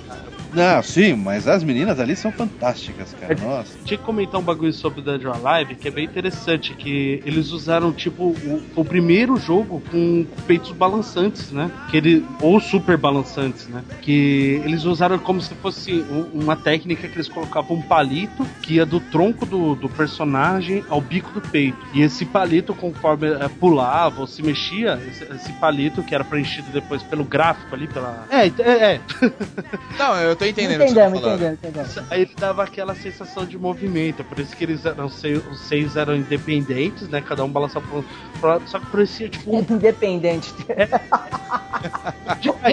[0.55, 3.37] Não, sim, mas as meninas ali são fantásticas, cara.
[3.39, 3.77] Nossa.
[3.85, 7.23] Tinha que comentar um bagulho sobre o Dead or Alive que é bem interessante, que
[7.27, 11.71] eles usaram, tipo, o, o primeiro jogo com peitos balançantes, né?
[11.89, 13.85] Que ele, ou super balançantes, né?
[14.03, 18.75] Que eles usaram como se fosse um- uma técnica que eles colocavam um palito que
[18.75, 21.79] ia do tronco do, do personagem ao bico do peito.
[21.95, 26.67] E esse palito, conforme eh, pulava ou se mexia, esse, esse palito, que era preenchido
[26.73, 28.27] depois pelo gráfico ali, pela...
[28.31, 29.01] É, é, é.
[29.97, 31.37] Não, eu tô entendendo o que você Entendemos, tá falando.
[31.55, 31.59] entendemos,
[31.95, 32.11] entendemos.
[32.11, 35.95] Aí ele dava aquela sensação de movimento, por isso que eles eram seis, os seis
[35.97, 37.21] eram independentes, né?
[37.21, 38.05] Cada um balançava pro,
[38.41, 39.61] pro só que parecia tipo um.
[39.61, 40.53] Independente.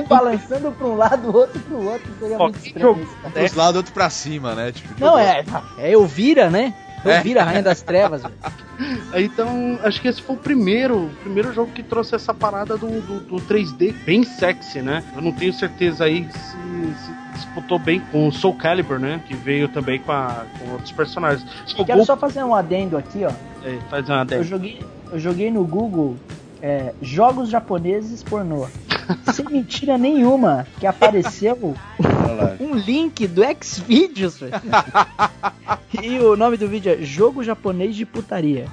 [0.01, 2.11] Um balançando pra um lado, o outro pro outro.
[2.19, 3.27] Seria Ó, muito estranho jogo- isso, cara.
[3.27, 4.71] Um pros lados, outro pra cima, né?
[4.71, 5.43] Tipo, Não, é.
[5.77, 6.73] É Elvira, né?
[7.05, 7.17] É.
[7.17, 8.23] Elvira, Rainha das Trevas.
[8.23, 8.33] velho.
[9.15, 13.19] Então, acho que esse foi o primeiro, primeiro jogo que trouxe essa parada do, do,
[13.21, 15.03] do 3D bem sexy, né?
[15.15, 16.57] Eu não tenho certeza aí se,
[17.05, 19.21] se disputou bem com o Soul Calibur, né?
[19.27, 21.45] Que veio também com, a- com outros personagens.
[21.75, 23.31] Quero Jogou, só fazer um adendo aqui, ó.
[23.65, 24.47] é, faz uma Eu dez.
[24.47, 24.79] joguei,
[25.11, 26.17] eu joguei no Google
[26.61, 28.67] é, jogos japoneses pornô.
[29.33, 31.75] Sem mentira nenhuma, que apareceu
[32.59, 34.39] um link do Xvideos.
[36.01, 38.65] e o nome do vídeo é Jogo Japonês de Putaria.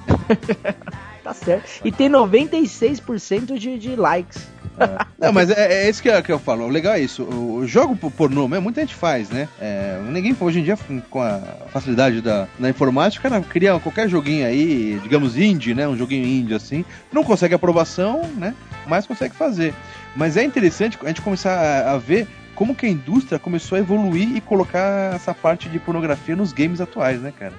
[1.23, 1.81] tá certo.
[1.85, 4.47] E tem 96% de, de likes.
[5.19, 6.65] Não, mas é, é isso que eu, que eu falo.
[6.65, 7.21] O legal é isso.
[7.23, 9.47] O, o jogo por- pornô, mesmo, muita gente faz, né?
[9.61, 10.75] É, ninguém, hoje em dia,
[11.11, 11.39] com a
[11.71, 15.87] facilidade da, da informática, cara, cria qualquer joguinho aí, digamos indie, né?
[15.87, 16.83] Um joguinho indie assim.
[17.11, 18.55] Não consegue aprovação, né?
[18.87, 19.75] Mas consegue fazer.
[20.15, 23.79] Mas é interessante a gente começar a, a ver como que a indústria começou a
[23.79, 27.53] evoluir e colocar essa parte de pornografia nos games atuais, né, cara?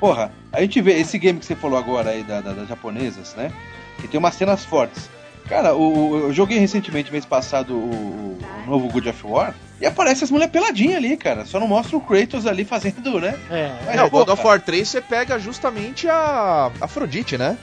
[0.00, 3.34] Porra, a gente vê esse game que você falou agora aí da- da- das japonesas,
[3.36, 3.52] né?
[4.00, 5.10] Que tem umas cenas fortes.
[5.48, 9.86] Cara, o, o- eu joguei recentemente, mês passado, o, o novo God of War, e
[9.86, 11.44] aparece as mulheres peladinhas ali, cara.
[11.44, 13.36] Só não mostra o Kratos ali fazendo, né?
[13.50, 17.56] É, Mas, Não, o God of War 3 você pega justamente a Afrodite, né?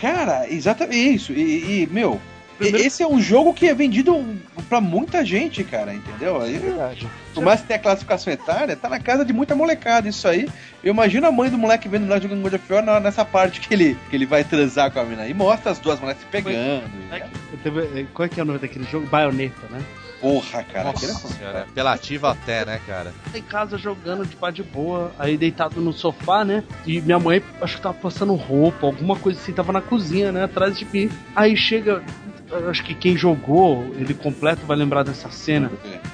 [0.00, 1.32] Cara, exatamente isso.
[1.32, 2.20] E, e, meu,
[2.58, 4.24] Primeiro- esse é um jogo que é vendido
[4.68, 6.40] pra muita gente, cara, entendeu?
[6.40, 7.08] Aí, verdade.
[7.34, 10.48] por mais que tenha classificação etária, tá na casa de muita molecada isso aí.
[10.84, 13.60] Eu imagino a mãe do moleque vendo lá jogando God of War na- nessa parte
[13.60, 15.26] que ele, que ele vai transar com a mina.
[15.26, 16.54] E mostra as duas moleques se pegando.
[17.10, 19.06] É e- que- teve- é, Qual é que é o nome daquele jogo?
[19.06, 19.80] Baioneta, né?
[20.20, 20.90] Porra, cara.
[20.90, 23.12] é Nossa senhora, apelativa até, né, cara?
[23.34, 26.62] Em casa jogando de pá de boa, aí deitado no sofá, né?
[26.86, 30.44] E minha mãe, acho que tava passando roupa, alguma coisa assim, tava na cozinha, né?
[30.44, 31.10] Atrás de mim.
[31.34, 32.04] Aí chega.
[32.52, 35.70] Eu Acho que quem jogou ele completo vai lembrar dessa cena.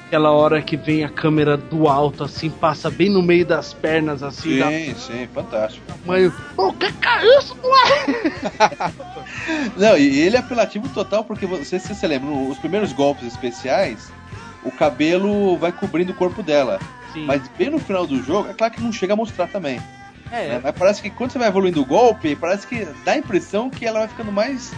[0.07, 4.23] Aquela hora que vem a câmera do alto, assim, passa bem no meio das pernas,
[4.23, 5.85] assim, da Sim, sim, fantástico.
[6.07, 6.33] mãe.
[6.57, 8.33] O que que é isso, moleque?
[9.77, 14.11] Não, e ele é apelativo total porque você se você lembra, os primeiros golpes especiais,
[14.65, 16.79] o cabelo vai cobrindo o corpo dela.
[17.13, 17.25] Sim.
[17.25, 19.81] Mas bem no final do jogo, é claro que não chega a mostrar também.
[20.31, 20.61] é, né?
[20.63, 23.87] Mas parece que quando você vai evoluindo o golpe, parece que dá a impressão que
[23.87, 24.77] ela vai ficando mais é,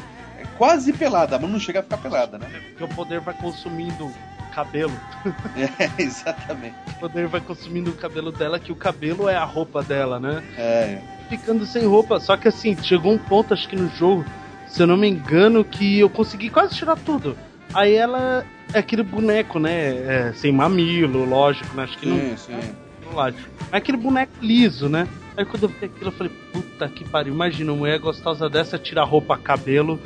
[0.61, 2.46] quase pelada, mas não chega a ficar pelada, né?
[2.68, 4.12] porque o poder vai consumindo
[4.55, 4.92] cabelo.
[5.57, 6.75] É, exatamente.
[6.87, 10.42] O poder vai consumindo o cabelo dela, que o cabelo é a roupa dela, né?
[10.59, 10.99] É,
[11.31, 12.20] ficando sem roupa.
[12.20, 14.23] Só que assim, chegou um ponto, acho que no jogo,
[14.66, 17.38] se eu não me engano, que eu consegui quase tirar tudo.
[17.73, 18.44] Aí ela
[18.75, 19.73] é aquele boneco, né?
[19.73, 21.85] é, sem mamilo, lógico, né?
[21.85, 22.75] Acho que não, sim, sim.
[23.07, 23.49] não lógico.
[23.73, 25.09] É aquele boneco liso, né?
[25.38, 28.79] Aí quando eu vi aquilo, eu falei, puta que pariu, imagina, uma mulher gostosa dessa
[28.79, 29.99] tira roupa, cabelo,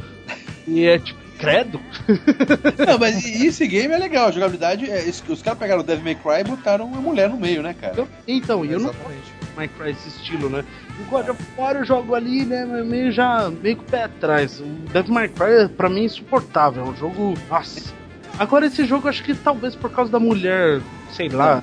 [0.66, 1.80] e é tipo, credo?
[2.86, 4.90] Não, mas esse game é legal, a jogabilidade.
[4.90, 7.74] É, os caras pegaram o Devil May Cry e botaram uma mulher no meio, né,
[7.78, 7.94] cara?
[7.96, 9.34] Eu- então, e eu não Exatamente.
[9.56, 10.64] Minecraft esse estilo, né?
[11.00, 12.64] O God of War eu jogo ali, né?
[12.64, 14.58] Meio já, meio com o pé atrás.
[14.60, 16.84] O Devil May Cry pra mim é insuportável.
[16.84, 17.34] É um jogo.
[17.48, 17.92] Nossa.
[18.38, 20.80] Agora esse jogo acho que talvez por causa da mulher,
[21.12, 21.62] sei lá.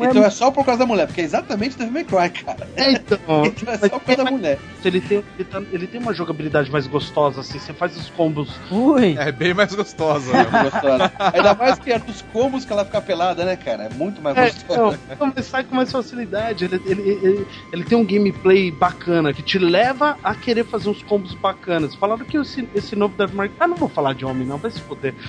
[0.00, 2.68] Então é só por causa da mulher, porque é exatamente Devil May Cry, cara.
[2.76, 3.18] É, então.
[3.46, 4.58] Então é só por causa da mulher.
[4.84, 7.58] Ele tem, ele, tá- ele tem uma jogabilidade mais gostosa, assim.
[7.58, 8.48] Você faz os combos.
[8.70, 9.16] Ui.
[9.18, 10.32] É bem mais gostosa.
[10.32, 10.44] né?
[10.70, 11.12] Gostosa.
[11.34, 13.84] Ainda mais que é dos combos que ela fica pelada, né, cara?
[13.84, 14.98] É muito mais É, gostosa.
[15.18, 16.64] não, mas sai com mais facilidade.
[16.64, 21.02] Ele, ele, ele, ele tem um gameplay bacana que te leva a querer fazer uns
[21.02, 21.94] combos bacanas.
[21.94, 23.56] Falaram que esse, esse novo Devil May Cry.
[23.60, 25.14] Ah, não vou falar de homem, não, vai se foder.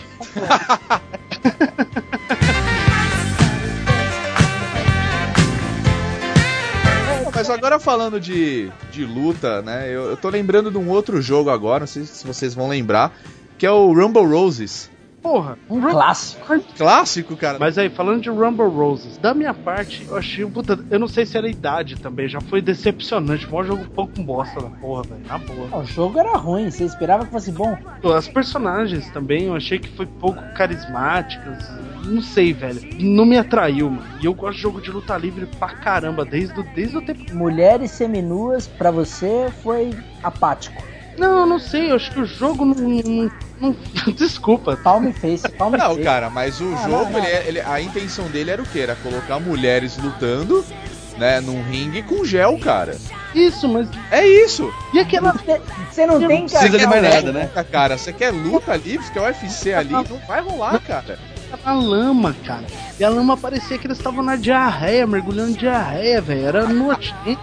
[7.37, 9.87] Mas agora falando de, de luta, né?
[9.89, 13.15] Eu, eu tô lembrando de um outro jogo agora, não sei se vocês vão lembrar,
[13.59, 14.89] que é o Rumble Roses.
[15.21, 16.59] Porra, Um clássico.
[16.77, 17.57] Clássico, cara.
[17.59, 20.45] Mas aí, falando de Rumble Roses, da minha parte, eu achei.
[20.45, 23.49] Puta, eu não sei se era a idade também, já foi decepcionante.
[23.49, 25.21] Mó jogo pouco com bosta da porra, velho.
[25.27, 25.79] Na boa.
[25.81, 27.75] O jogo era ruim, você esperava que fosse bom.
[28.15, 31.57] As personagens também, eu achei que foi pouco carismáticas.
[32.05, 32.79] Não sei, velho.
[32.99, 34.07] Não me atraiu, mano.
[34.21, 37.35] E eu gosto de jogo de luta livre pra caramba, desde, o- desde o tempo.
[37.35, 39.89] Mulheres seminuas, pra você, foi
[40.23, 40.81] apático.
[41.17, 42.75] Não, não sei, eu acho que o jogo não.
[42.75, 43.75] não, não-
[44.15, 44.77] Desculpa.
[44.77, 46.01] Palm face, palm Não, face.
[46.03, 47.19] cara, mas o Ah, jogo, não, não.
[47.19, 48.79] Ele, é- ele- a intenção dele era o quê?
[48.79, 50.63] Era colocar mulheres lutando,
[51.17, 52.95] né, num ringue com gel, cara.
[53.33, 53.87] Isso, mas.
[54.11, 54.71] É isso.
[54.93, 55.33] E aquela.
[55.91, 56.89] Você não tem precisa de cara.
[56.89, 57.43] mais Você quer nada, né?
[57.45, 61.19] luta, Cara, você quer luta livre, você quer UFC ali, não vai rolar, cara.
[61.65, 62.65] Na lama, cara.
[62.99, 66.45] E a lama parecia que eles estavam na diarreia, mergulhando em diarreia, velho.
[66.47, 67.39] Era nojento.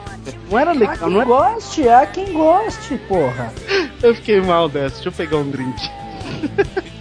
[0.50, 1.24] Não era Há legal, quem não era.
[1.28, 3.52] goste, há quem goste, porra.
[4.02, 4.96] Eu fiquei mal dessa.
[4.96, 5.80] Deixa eu pegar um drink.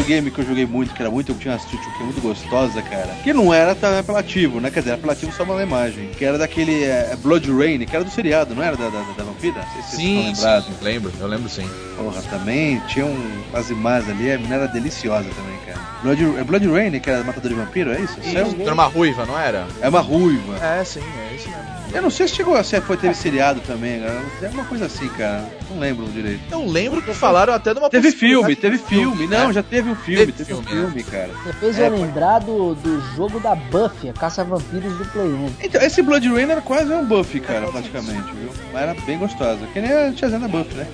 [0.00, 2.04] Outro game que eu joguei muito, que era muito, eu tinha uma Street que é
[2.06, 3.08] muito gostosa, cara.
[3.22, 4.70] Que não era tão apelativo, né?
[4.70, 6.08] Quer dizer, apelativo só uma imagem.
[6.16, 9.24] Que era daquele é, Blood Rain, que era do seriado, não era da, da, da
[9.24, 9.60] vampira?
[9.60, 10.66] Não sei se vocês Sim, estão lembrados.
[10.68, 11.68] sim, lembro, eu lembro sim.
[11.98, 15.78] Porra, também tinha um, umas imagens ali, a menina era deliciosa também, cara.
[16.02, 18.16] Blood, é Blood Rain, que era matador de vampiro, é isso?
[18.24, 19.66] Era uma ruiva, não era?
[19.82, 20.56] É uma ruiva.
[20.64, 21.64] É, sim, é isso mesmo.
[21.92, 24.22] Eu não sei se chegou a ser, foi, teve seriado também, cara.
[24.40, 25.44] É uma coisa assim, cara.
[25.70, 26.40] Não lembro direito.
[26.50, 29.26] Eu lembro que falaram até de uma Teve filme, teve filme.
[29.26, 29.52] Não, né?
[29.52, 31.30] já teve um filme, Teve teve, um filme, filme, cara.
[31.44, 35.50] Você fez É, eu lembrar do, do jogo da Buffy, a Caça-Vampiros do Play 1.
[35.62, 38.50] Então, esse Blood Rain era quase um Buffy, cara, praticamente, viu?
[38.72, 39.66] Mas era bem gostosa.
[39.72, 40.86] Que nem a tiazinha da Buffy, né?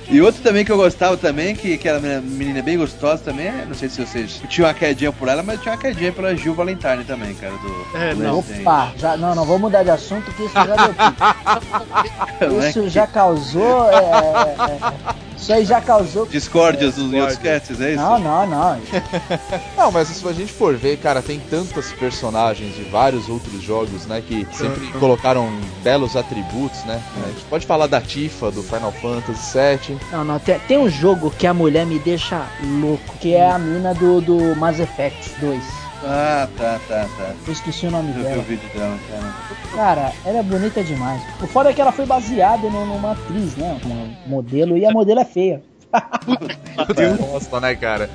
[0.08, 3.46] E outro também que eu gostava também, que, que era uma menina bem gostosa também,
[3.46, 6.34] é- não sei se vocês tinham uma quedinha por ela, mas tinha uma quedinha pela
[6.36, 7.98] Gil Valentine também, cara, do...
[7.98, 8.38] É, do não.
[8.40, 10.94] Opa, já, não, não, vou mudar de assunto que isso já deu.
[12.54, 12.68] Né?
[12.70, 13.88] Isso já causou.
[13.90, 16.26] é, é, isso aí já causou.
[16.26, 18.02] Discórdias dos outros casts, é isso?
[18.02, 18.80] Não, não, não.
[19.76, 24.06] Não, mas se a gente for ver, cara, tem tantos personagens de vários outros jogos,
[24.06, 25.50] né, que sempre colocaram
[25.82, 27.02] belos atributos, né?
[27.22, 29.98] A gente pode falar da Tifa, do Final Fantasy VII.
[30.12, 30.38] Não, não.
[30.38, 32.46] Tem, tem um jogo que a mulher me deixa
[32.80, 35.83] louco, que é a mina do, do Mass Effect 2.
[36.06, 37.32] Ah, tá, tá, tá.
[37.46, 38.42] Eu esqueci o nome Eu vi o dela.
[38.42, 39.34] vídeo dela, cara.
[39.74, 41.22] Cara, ela é bonita demais.
[41.42, 43.78] O foda é que ela foi baseada no- numa atriz, né?
[43.84, 45.62] Uma modelo, e a modelo é feia.
[47.32, 48.10] Nossa, né, cara?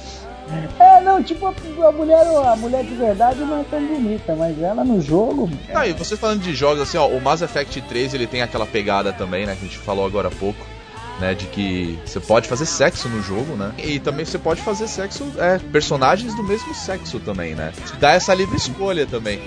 [0.80, 4.84] É, não, tipo, a, mulher, a mulher de verdade não é tão bonita, mas ela
[4.84, 5.50] no jogo.
[5.72, 8.66] Não, e você falando de jogos, assim, ó, o Mass Effect 3, ele tem aquela
[8.66, 10.60] pegada também, né, que a gente falou agora há pouco,
[11.20, 14.88] né, de que você pode fazer sexo no jogo, né, e também você pode fazer
[14.88, 19.42] sexo, é, personagens do mesmo sexo também, né, dá essa livre escolha também.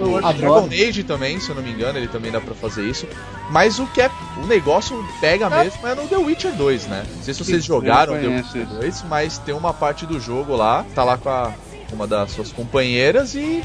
[0.00, 0.20] O.
[0.20, 3.06] Dragon Age também, se eu não me engano, ele também dá pra fazer isso.
[3.50, 4.10] Mas o que é.
[4.40, 7.04] O negócio pega mesmo é no The Witcher 2, né?
[7.16, 10.86] Não sei se vocês jogaram The Witcher 2, mas tem uma parte do jogo lá,
[10.94, 11.52] tá lá com a,
[11.92, 13.64] uma das suas companheiras e.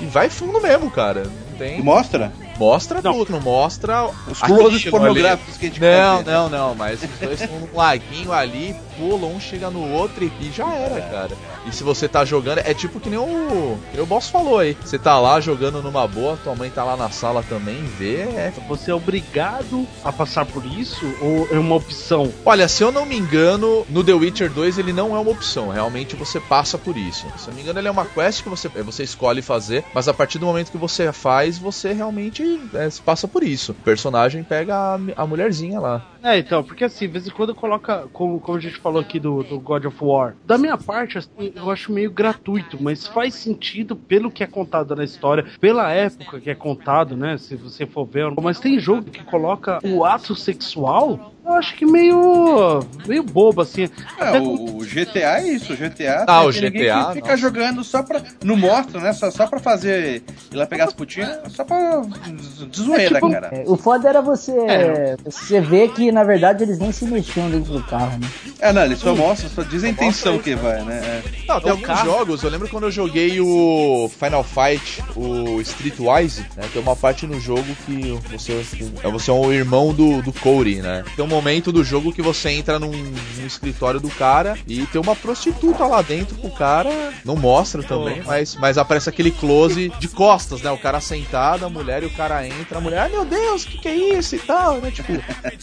[0.00, 1.24] E vai fundo mesmo, cara.
[1.24, 1.80] Não tem.
[1.80, 2.32] Mostra?
[2.58, 3.12] Mostra Não.
[3.12, 4.08] tudo, não mostra.
[4.28, 5.80] Os closes pornográficos que a gente.
[5.80, 6.30] Não, quer ver.
[6.30, 10.32] não, não, mas os dois estão num laguinho ali, pulam, um chega no outro e,
[10.40, 11.36] e já era, cara.
[11.66, 13.78] E se você tá jogando, é tipo que nem o.
[13.90, 14.76] Que nem o boss falou aí.
[14.82, 18.52] Você tá lá jogando numa boa, tua mãe tá lá na sala também, vê, é.
[18.68, 21.04] Você é obrigado a passar por isso?
[21.20, 22.32] Ou é uma opção?
[22.44, 25.68] Olha, se eu não me engano, no The Witcher 2 ele não é uma opção,
[25.68, 27.26] realmente você passa por isso.
[27.36, 30.06] Se eu não me engano, ele é uma quest que você, você escolhe fazer, mas
[30.08, 33.72] a partir do momento que você faz, você realmente realmente é, se passa por isso.
[33.72, 36.04] O personagem pega a, a mulherzinha lá.
[36.22, 39.18] É, então, porque assim, de vez em quando coloca, como, como a gente falou aqui
[39.18, 43.34] do, do God of War, da minha parte, assim, eu acho meio gratuito, mas faz
[43.34, 47.36] sentido pelo que é contado na história, pela época que é contado, né?
[47.38, 48.30] Se você for ver.
[48.40, 52.80] Mas tem jogo que coloca o ato sexual eu acho que meio.
[53.06, 53.84] meio bobo, assim.
[54.18, 56.24] É, Até o, o GTA é isso, o GTA.
[56.26, 56.70] Ah, o GTA,
[57.08, 58.22] que fica jogando só pra.
[58.42, 59.12] Não mostra, né?
[59.12, 60.22] Só, só pra fazer.
[60.52, 62.02] Ir lá pegar as putinhas, só pra.
[62.70, 63.48] de zoeira, É tipo- cara.
[63.52, 65.16] É, o foda era você, É.
[65.24, 68.28] você ver que, na verdade, eles nem se mexiam dentro do carro, né?
[68.60, 71.00] É, não, eles só mostram, só diz a intenção que vai, né?
[71.04, 71.22] É.
[71.46, 72.04] Não, tem É o alguns carro.
[72.10, 76.64] jogos, eu lembro quando eu joguei o Final Fight, o Streetwise, né?
[76.72, 78.64] Tem uma parte no jogo que você,
[79.02, 81.04] é você é o irmão do, do Cody, né?
[81.16, 85.00] Tem um momento do jogo que você entra num, num escritório do cara e tem
[85.00, 86.90] uma prostituta lá dentro com o cara.
[87.24, 90.70] Não mostra também, mas, mas aparece aquele close de costas, né?
[90.70, 93.66] O cara sentado, a mulher e o cara entra, a mulher, ai meu Deus, o
[93.68, 94.90] que, que é isso e tal, né?
[94.90, 95.12] Tipo,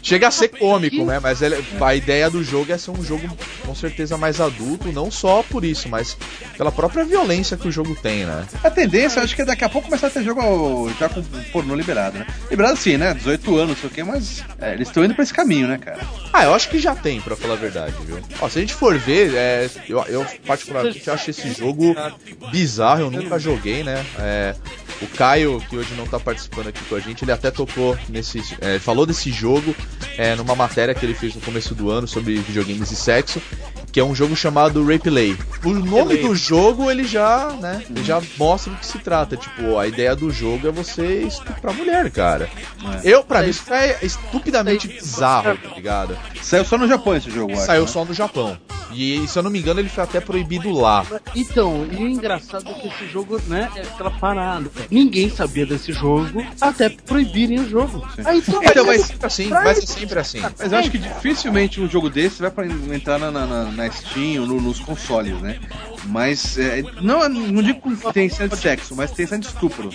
[0.01, 1.19] chega a ser cômico, né?
[1.19, 3.27] Mas ele- a ideia do jogo é ser um jogo
[3.65, 6.17] com certeza mais adulto, não só por isso, mas
[6.57, 8.45] pela própria violência que o jogo tem, né?
[8.63, 11.75] A tendência, acho que é daqui a pouco começar a ter jogo já com pornô
[11.75, 12.27] liberado, né?
[12.49, 13.13] Liberado sim, né?
[13.13, 15.77] 18 anos, não sei o quê, mas é, eles estão indo pra esse caminho, né,
[15.77, 15.99] cara?
[16.33, 18.19] Ah, eu acho que já tem, pra falar a verdade, viu?
[18.39, 21.95] Ó, se a gente for ver, é, eu, eu particularmente acho esse jogo
[22.51, 24.05] bizarro, eu nunca joguei, né?
[24.19, 24.55] É,
[25.01, 28.41] o Caio, que hoje não tá participando aqui com a gente, ele até tocou nesse.
[28.61, 29.75] é, falou desse jogo
[30.17, 33.41] é, numa matéria que ele fez no começo do ano sobre videogames e sexo.
[33.91, 35.37] Que é um jogo chamado Replay.
[35.65, 37.83] O nome do jogo ele já, né?
[37.89, 39.35] Ele já mostra do que se trata.
[39.35, 42.49] Tipo, a ideia do jogo é você estuprar mulher, cara.
[43.03, 46.17] Eu, pra mim, isso é estupidamente bizarro, tá ligado?
[46.41, 47.87] Saiu só no Japão esse jogo, acho, Saiu né?
[47.87, 48.57] só no Japão.
[48.93, 51.05] E se eu não me engano, ele foi até proibido lá.
[51.33, 54.69] Então, e o engraçado é que esse jogo, né, é aquela parada.
[54.89, 58.05] Ninguém sabia desse jogo até proibirem o jogo.
[58.25, 60.41] Aí então, Então, vai mas sempre assim, mas é sempre assim.
[60.41, 63.91] Mas eu acho que dificilmente um jogo desse vai pra entrar na, na, na- na
[63.91, 65.59] Steam ou no- nos consoles, né?
[66.05, 69.89] Mas é, não, não digo com tem cena de sexo, mas tem cena de estupro.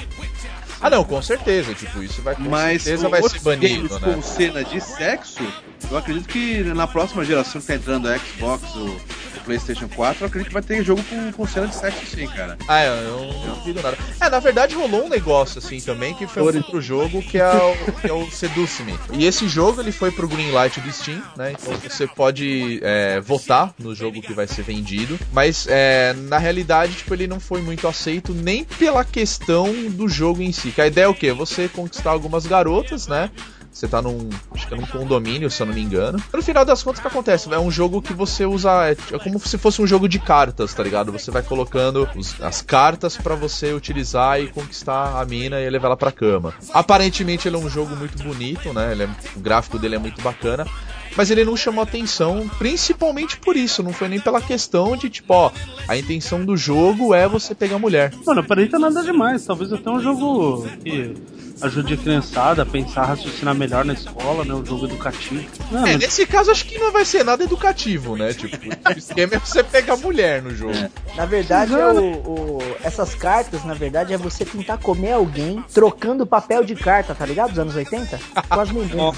[0.81, 1.73] Ah, não, com certeza.
[1.75, 4.15] Tipo, isso vai com Mas certeza vai ser banido, games né?
[4.15, 5.43] com cena de sexo,
[5.91, 9.01] eu acredito que na próxima geração que tá entrando a Xbox, o
[9.47, 12.59] PlayStation 4, eu acredito que vai ter jogo com, com cena de sexo sim, cara.
[12.69, 13.97] Ah, eu eu não duvido nada.
[14.21, 17.49] É, na verdade rolou um negócio assim também, que foi um outro jogo que é
[17.49, 18.99] o, que é o Seduce Me.
[19.13, 21.53] E esse jogo ele foi pro Greenlight do Steam, né?
[21.53, 25.19] Então você pode é, votar no jogo que vai ser vendido.
[25.33, 30.43] Mas é, na realidade, tipo, ele não foi muito aceito nem pela questão do jogo
[30.43, 30.71] em si.
[30.71, 31.33] Que a ideia é o quê?
[31.33, 33.31] Você conquistar algumas garotas, né?
[33.77, 34.31] Você tá num.
[34.53, 36.19] Acho que é num condomínio, se eu não me engano.
[36.33, 37.53] No final das contas, o que acontece?
[37.53, 38.71] É um jogo que você usa.
[38.89, 41.13] É, é como se fosse um jogo de cartas, tá ligado?
[41.13, 45.89] Você vai colocando os- as cartas pra você utilizar e conquistar a mina e levar
[45.89, 46.55] ela pra cama.
[46.73, 48.93] Aparentemente ele é um jogo muito bonito, né?
[48.93, 50.67] Ele é- o gráfico dele é muito bacana.
[51.15, 53.83] Mas ele não chamou atenção, principalmente por isso.
[53.83, 55.51] Não foi nem pela questão de, tipo, ó,
[55.87, 58.13] a intenção do jogo é você pegar mulher.
[58.27, 59.45] Mano, aparenta nada demais.
[59.45, 61.15] Talvez até um jogo que
[61.61, 64.55] ajude a criançada a pensar, a raciocinar melhor na escola, né?
[64.55, 65.45] Um jogo educativo.
[65.71, 68.33] Não, É, mas- nesse caso acho que não vai ser nada educativo, né?
[68.35, 68.57] Tipo,
[68.95, 70.75] o esquema é você pegar mulher no jogo.
[71.17, 76.27] Na verdade, é o, o- essas cartas, na verdade, é você tentar comer alguém trocando
[76.27, 77.51] papel de carta, tá ligado?
[77.51, 78.19] Dos anos 80?
[78.49, 79.17] Com as meninas.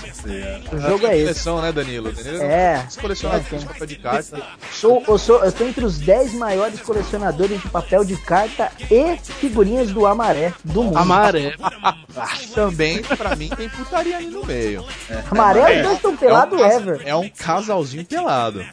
[0.73, 1.25] O jogo é esse.
[1.29, 2.13] Coleção, né, Danilo?
[2.13, 2.85] Danilo É.
[2.89, 4.43] Esse colecionador É, de papel de carta.
[4.73, 9.17] Sou, eu, sou, eu tô entre os 10 maiores colecionadores de papel de carta e
[9.19, 10.97] figurinhas do Amaré do mundo.
[10.99, 11.55] Amaré.
[12.55, 14.85] Também, pra mim, tem putaria ali no meio.
[15.31, 17.03] Amaré, os dois estão pelados é um, ever.
[17.05, 18.65] é um casalzinho pelado.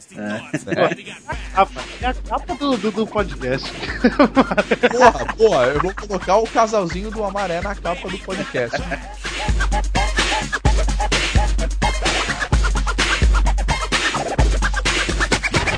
[1.54, 3.70] Rapaz, é a capa do, do, do podcast.
[4.90, 8.76] Porra, porra, eu vou colocar o casalzinho do Amaré na capa do podcast.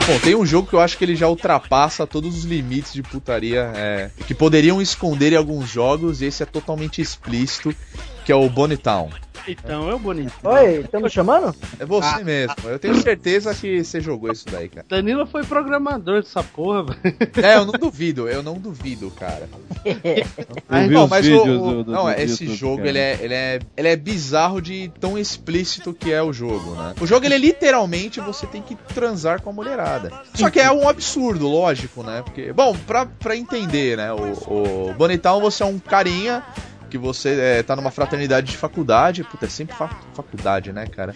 [0.09, 3.03] Bom, tem um jogo que eu acho que ele já ultrapassa todos os limites de
[3.03, 7.77] putaria é, que poderiam esconder em alguns jogos, e esse é totalmente explícito,
[8.25, 9.11] que é o Bonnie Town.
[9.49, 10.33] Então, é o bonito.
[10.45, 11.55] Oi, estão me chamando?
[11.81, 14.85] É você mesmo, eu tenho certeza que você jogou isso daí, cara.
[14.89, 17.01] Danilo foi programador dessa porra, velho.
[17.43, 19.49] É, eu não duvido, eu não duvido, cara.
[19.85, 22.89] vi não, os mas o, vídeos o- do- do- não, do esse YouTube, jogo cara.
[22.91, 26.95] ele é, ele, é, ele é bizarro de tão explícito que é o jogo, né?
[27.01, 30.13] O jogo ele é literalmente você tem que transar com a mulherada.
[30.35, 32.23] Só que é um absurdo, lógico, né?
[32.23, 34.13] Porque, bom, pra, pra entender, né?
[34.13, 36.43] O, o Bonitão você é um carinha
[36.89, 39.25] que você é, tá numa fraternidade de faculdade.
[39.25, 41.15] Puta, é sempre fa- faculdade, né, cara?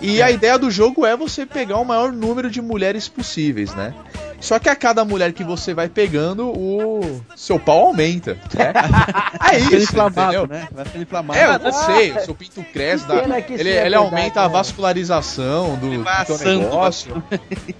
[0.00, 3.92] E a ideia do jogo é você pegar o maior número de mulheres possíveis, né?
[4.40, 8.34] Só que a cada mulher que você vai pegando, o seu pau aumenta.
[8.54, 8.72] Né?
[9.52, 10.46] é isso, inflamado, entendeu?
[10.46, 10.68] né?
[10.72, 11.38] Vai ficando inflamado.
[11.38, 13.04] É, eu não sei, o seu pinto cresce,
[13.50, 14.52] ele, é ele aumenta a né?
[14.52, 17.22] vascularização do, do teu negócio,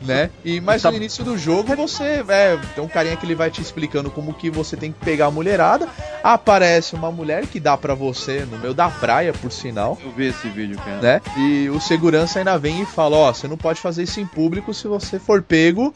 [0.02, 0.30] né?
[0.44, 3.60] E, mas no início do jogo você é, tem um carinha que ele vai te
[3.60, 5.88] explicando como que você tem que pegar a mulherada.
[6.22, 9.96] Aparece uma mulher que dá pra você no meio da praia, por sinal.
[10.02, 11.00] Eu vi esse vídeo, cara.
[11.00, 11.20] Né?
[11.36, 14.74] E o segurança ainda vem e fala: Ó, você não pode fazer isso em público.
[14.74, 15.94] Se você for pego,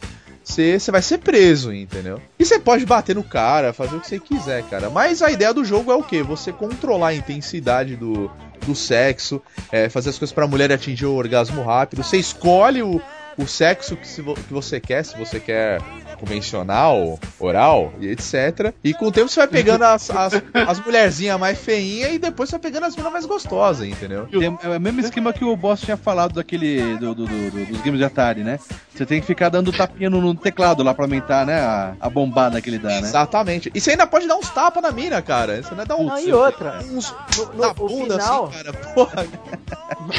[0.51, 2.21] você, vai ser preso, entendeu?
[2.39, 4.91] E você pode bater no cara, fazer o que você quiser, cara.
[4.91, 6.23] Mas a ideia do jogo é o quê?
[6.23, 8.31] Você controlar a intensidade do,
[8.67, 9.41] do sexo,
[9.71, 12.03] é, fazer as coisas pra mulher atingir o orgasmo rápido.
[12.03, 13.01] Você escolhe o,
[13.39, 15.81] o sexo que, se vo- que você quer, se você quer
[16.21, 18.73] convencional, oral e etc.
[18.83, 20.33] E com o tempo você vai pegando as, as,
[20.69, 24.29] as mulherzinhas mais feinhas e depois você vai pegando as minas mais gostosas, entendeu?
[24.63, 26.97] É o mesmo esquema que o boss tinha falado daquele.
[26.99, 28.59] do- do- do- do- dos games de Atari, né?
[28.95, 31.61] Você tem que ficar dando tapinha no, no teclado lá pra aumentar, né?
[31.61, 32.99] A, a bombada que ele dá, né?
[32.99, 33.71] Exatamente.
[33.75, 35.63] E você ainda pode dar uns tapas na mina, cara.
[35.63, 36.05] Você não é dar um.
[36.07, 38.73] Não, e outra, Uns no, no- na o bunda final, assim, cara.
[38.95, 39.27] Porra.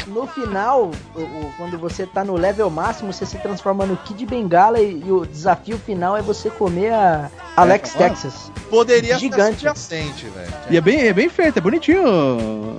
[0.06, 4.24] no final, o- o- quando você tá no level máximo, você se transforma no Kid
[4.26, 7.98] Bengala e, e o desafio final é você comer a Alex bom.
[7.98, 8.52] Texas.
[8.68, 9.60] Poderia Gigante.
[9.60, 10.52] ser subjacente, velho.
[10.70, 12.02] E é bem, é bem feito, é bonitinho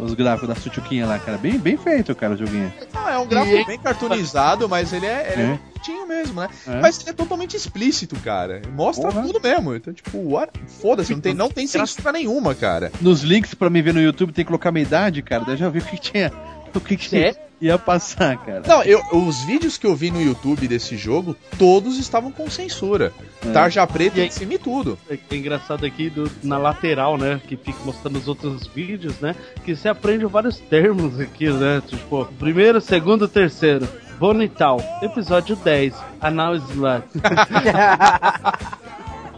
[0.03, 1.37] os gráficos da Suchuquinha lá, cara.
[1.37, 2.73] Bem, bem feito, cara, o joguinho.
[2.93, 5.45] Não, é um gráfico bem cartoonizado, mas ele é, ele é.
[5.45, 5.59] É.
[5.73, 6.49] bonitinho mesmo, né?
[6.67, 6.81] É.
[6.81, 8.61] Mas ele é totalmente explícito, cara.
[8.73, 9.23] Mostra Porra.
[9.23, 9.75] tudo mesmo.
[9.75, 10.51] Então, tipo, what?
[10.81, 12.91] foda-se, não tem, não tem censura nenhuma, cara.
[13.01, 15.45] Nos links pra me ver no YouTube tem que colocar minha idade, cara.
[15.45, 16.31] Daí já vi o que tinha.
[16.73, 17.44] O que, que É?
[17.61, 18.61] Ia passar, cara.
[18.67, 23.13] Não, eu, os vídeos que eu vi no YouTube desse jogo, todos estavam com censura.
[23.45, 23.51] É.
[23.51, 24.97] Tarja preta em cima e tudo.
[25.09, 27.39] É é engraçado aqui do- na lateral, né?
[27.47, 29.35] Que fica mostrando os outros vídeos, né?
[29.63, 31.81] Que você aprende vários termos aqui, né?
[31.87, 33.87] Tipo, primeiro, segundo, terceiro.
[34.19, 37.03] Bonital, episódio 10, Anal Slut.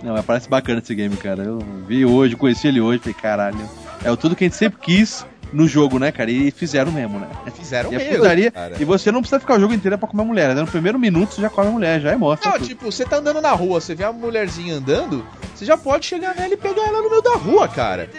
[0.03, 1.43] Não, mas parece bacana esse game, cara.
[1.43, 3.69] Eu vi hoje, conheci ele hoje, falei, caralho.
[4.03, 6.29] É o tudo que a gente sempre quis no jogo, né, cara?
[6.29, 7.27] E fizeram mesmo, né?
[7.55, 8.15] Fizeram E a mesmo.
[8.17, 8.53] putaria.
[8.79, 10.61] E você não precisa ficar o jogo inteiro pra comer a mulher, né?
[10.61, 12.49] No primeiro minuto você já come a mulher, já é mostra.
[12.51, 12.67] Não, tudo.
[12.67, 15.25] tipo, você tá andando na rua, você vê uma mulherzinha andando,
[15.55, 18.09] você já pode chegar nela e pegar ela no meio da rua, cara.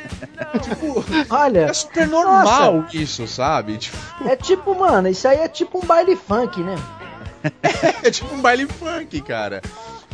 [0.62, 3.76] tipo, Olha, é super normal isso, sabe?
[3.78, 6.74] Tipo, é tipo, mano, isso aí é tipo um baile funk, né?
[8.02, 9.62] é tipo um baile funk, cara.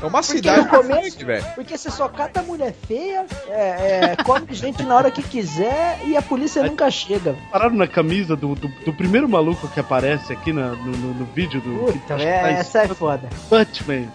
[0.03, 1.45] É uma Porque cidade começo- velho.
[1.55, 6.17] Porque você só cata mulher feia, é, é, come gente na hora que quiser e
[6.17, 7.35] a polícia nunca chega.
[7.51, 11.25] Pararam na camisa do, do, do primeiro maluco que aparece aqui na- no, no, no
[11.27, 11.93] vídeo do.
[11.93, 13.29] Puta, que é, tá essa é foda.
[13.49, 14.09] Batman.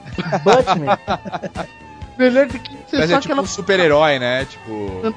[0.43, 0.99] Batman.
[2.19, 4.43] Melhor do que você Mas só é tipo aquela um super-herói, né?
[4.45, 5.15] Tipo.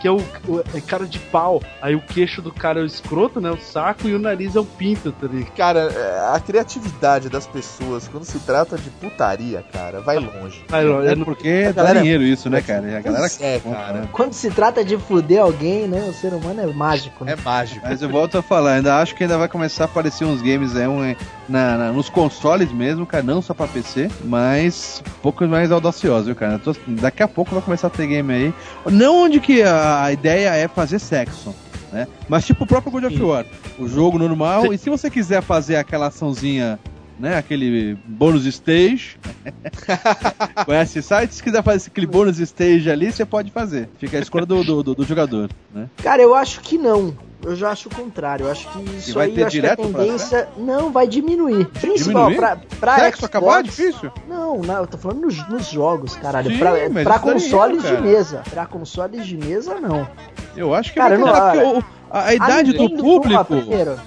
[0.00, 1.62] Que é o, o- é cara de pau.
[1.82, 3.50] Aí o queixo do cara é o escroto, né?
[3.50, 5.52] O saco e o nariz é o pinto, tá ligado?
[5.54, 10.62] Cara, é, a criatividade das pessoas quando se trata de putaria, cara, vai longe.
[10.70, 12.88] Aí, ó, É é porque dá galera- dinheiro isso, né, cara?
[12.88, 13.26] E a galera.
[13.40, 14.08] É, cara.
[14.12, 16.06] Quando se trata de fuder alguém, né?
[16.08, 17.32] O ser humano é mágico, né?
[17.32, 17.86] É mágico.
[17.88, 20.76] Mas eu volto a falar, ainda acho que ainda vai começar a aparecer uns games
[20.76, 21.14] aí, um,
[21.48, 26.26] na, na- nos consoles mesmo, cara, não só pra PC, mas um pouco mais audacioso,
[26.26, 26.58] viu, cara?
[26.58, 28.54] Tô- daqui a pouco vai começar a ter game aí.
[28.86, 31.54] Não onde que a, a ideia é fazer sexo.
[31.92, 32.06] Né?
[32.28, 33.22] Mas tipo o próprio God of.
[33.22, 33.46] War,
[33.78, 34.72] o jogo normal, Sim.
[34.74, 36.78] e se você quiser fazer aquela açãozinha,
[37.18, 39.16] né, aquele bônus stage,
[40.64, 41.34] conhece esse site?
[41.34, 43.88] Se quiser fazer aquele bônus stage ali, você pode fazer.
[43.98, 45.88] Fica a escolha do, do, do- do jogador, né?
[46.02, 47.16] Cara, eu acho que não.
[47.48, 48.44] Eu já acho o contrário.
[48.46, 51.08] Eu acho que isso vai aí ter acho que a direto pra tendência não vai
[51.08, 51.64] diminuir.
[51.66, 52.36] Principal Diminuir?
[52.36, 53.24] pra, pra Sexo Xbox.
[53.24, 54.12] acabar é difícil?
[54.28, 56.50] Não, não, eu tô falando nos, nos jogos, caralho.
[56.50, 56.72] Sim, pra
[57.04, 58.42] pra é, consoles de mesa.
[58.50, 60.06] Pra consoles de mesa, não.
[60.54, 63.44] Eu acho que Cara, vai não, a, a idade do Nintendo, público.
[63.44, 64.00] porra, primeiro,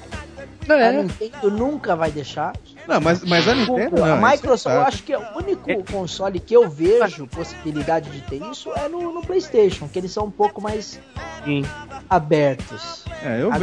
[0.70, 2.54] a É, Nintendo nunca vai deixar.
[2.88, 4.04] Não, mas, mas a Nintendo.
[4.04, 4.88] a não, Microsoft, isso é eu fato.
[4.88, 9.14] acho que é o único console que eu vejo possibilidade de ter isso é no,
[9.14, 11.00] no PlayStation, que eles são um pouco mais
[11.46, 11.64] sim.
[12.10, 13.04] abertos.
[13.24, 13.60] É, eu Agora,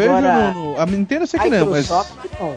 [0.52, 1.82] vejo no, no- A Nintendo eu sei A que não, mas.
[1.90, 2.10] Microsoft
[2.40, 2.56] não.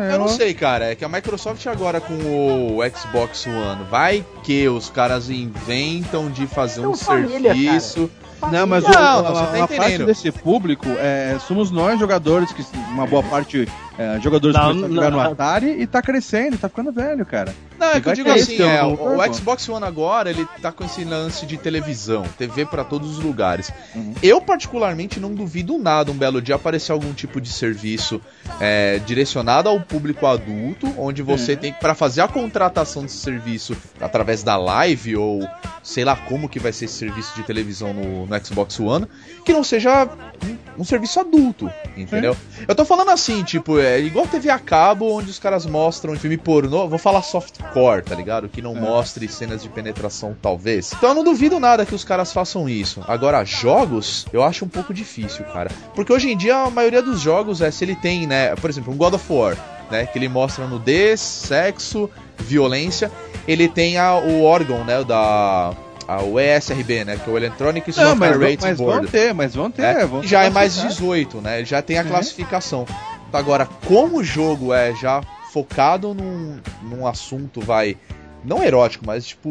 [0.00, 0.92] É, Eu não sei, cara.
[0.92, 6.46] É que a Microsoft agora com o Xbox One, vai que os caras inventam de
[6.46, 8.10] fazer um família, serviço.
[8.50, 11.98] Não, mas Não, o- não, a- você tá uma parte desse público é, somos nós,
[11.98, 13.68] jogadores, que uma boa parte
[13.98, 15.32] é, jogadores Não, que começaram a jogar no não.
[15.32, 17.54] Atari e tá crescendo, tá ficando velho, cara.
[17.78, 20.84] Não, é que eu digo assim, é, o, o Xbox One agora, ele tá com
[20.84, 23.70] esse lance de televisão, TV pra todos os lugares.
[23.94, 24.14] Uhum.
[24.22, 28.20] Eu, particularmente, não duvido nada um belo dia aparecer algum tipo de serviço
[28.60, 31.58] é, direcionado ao público adulto, onde você Uhum.
[31.58, 35.46] tem que, pra fazer a contratação desse serviço através da live ou
[35.82, 39.06] sei lá como que vai ser esse serviço de televisão no, no Xbox One,
[39.44, 40.08] que não seja
[40.44, 42.36] um, um serviço adulto, entendeu?
[42.66, 46.36] Eu tô falando assim, tipo, é igual TV a cabo, onde os caras mostram filme
[46.36, 48.48] pornô, vou falar softcore, tá ligado?
[48.48, 50.92] Que não mostre cenas de penetração, talvez.
[50.92, 53.02] Então eu não duvido nada que os caras façam isso.
[53.08, 55.70] Agora, jogos, eu acho um pouco difícil, cara.
[55.94, 58.92] Porque hoje em dia a maioria dos jogos é se ele tem, né, por exemplo,
[58.92, 59.56] um God of War,
[59.90, 62.08] né, que ele mostra nudez, sexo,
[62.42, 63.10] violência,
[63.48, 65.72] ele tem a, o órgão, né, da
[66.06, 69.08] a, o ESRB, né, que é o Electronic Não, mas, vão- Rating mas vão Board.
[69.08, 69.82] ter, mas vão ter.
[69.82, 71.08] É, vão já é mais classificar.
[71.10, 71.56] 18, né?
[71.58, 72.08] Ele já tem a Uhum.
[72.08, 72.86] classificação.
[73.32, 75.22] Agora, como o jogo é já
[75.52, 77.96] focado num, num assunto, vai.
[78.44, 79.50] Não erótico, mas tipo.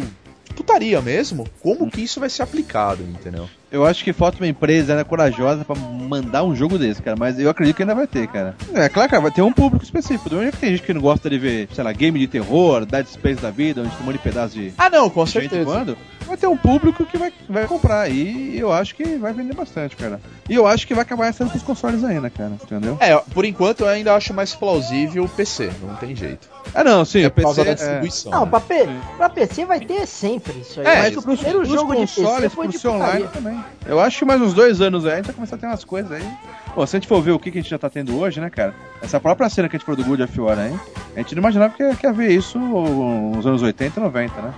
[0.56, 3.50] Putaria mesmo, como que isso vai ser aplicado, entendeu?
[3.72, 7.16] Eu acho que falta uma empresa né, corajosa pra mandar um jogo desse, cara.
[7.18, 8.54] Mas eu acredito que ainda vai ter, cara.
[8.74, 10.30] É claro, cara, vai ter um público específico.
[10.30, 12.28] Do mesmo jeito que tem gente que não gosta de ver, sei lá, game de
[12.28, 14.74] terror, Dead Space da vida, onde tem um monte de pedaço de.
[14.78, 15.66] Ah, não, com de vez em certeza.
[15.72, 15.98] quando,
[16.28, 18.12] vai ter um público que vai, vai comprar.
[18.12, 20.20] E eu acho que vai vender bastante, cara.
[20.50, 22.52] E eu acho que vai acabar sendo pros consoles ainda, cara.
[22.62, 22.98] Entendeu?
[23.00, 26.50] É, por enquanto eu ainda acho mais plausível o PC, não tem jeito.
[26.76, 27.64] Ah, não, sim, É o PC.
[27.64, 28.32] da é- distribuição.
[28.32, 28.50] Não, né?
[28.50, 30.86] pra, P- pra PC vai ter sempre isso aí.
[30.88, 31.20] É, mas isso.
[31.20, 33.61] o primeiro pros jogo de PC consoles, foi pro de seu online também.
[33.86, 35.84] Eu acho que mais uns dois anos aí a gente vai começar a ter umas
[35.84, 36.28] coisas aí.
[36.74, 38.39] Pô, se a gente for ver o que, que a gente já tá tendo hoje,
[38.39, 38.74] né, cara?
[39.01, 40.80] Essa própria cena que a gente falou do Good of War hein?
[41.16, 44.53] a gente não imaginava que, que ia ver isso nos anos 80 e 90, né?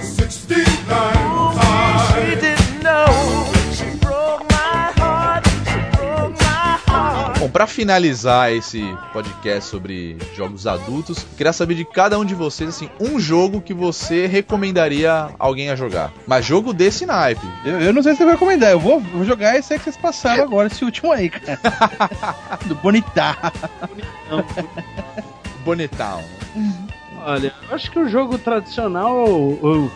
[0.00, 1.85] 69,
[7.56, 8.82] para finalizar esse
[9.14, 13.72] podcast sobre jogos adultos, queria saber de cada um de vocês assim, um jogo que
[13.72, 16.12] você recomendaria alguém a jogar.
[16.26, 17.46] Mas jogo desse naipe.
[17.64, 19.86] Eu, eu não sei se eu vou recomendar, eu vou, vou jogar esse aí que
[19.86, 20.44] vocês passaram é.
[20.44, 21.58] agora, esse último aí, cara.
[22.66, 23.50] Do Bonitá.
[23.80, 24.44] Bonitão.
[25.64, 26.24] Bonitão.
[27.24, 29.90] Olha, eu acho que o jogo tradicional, o,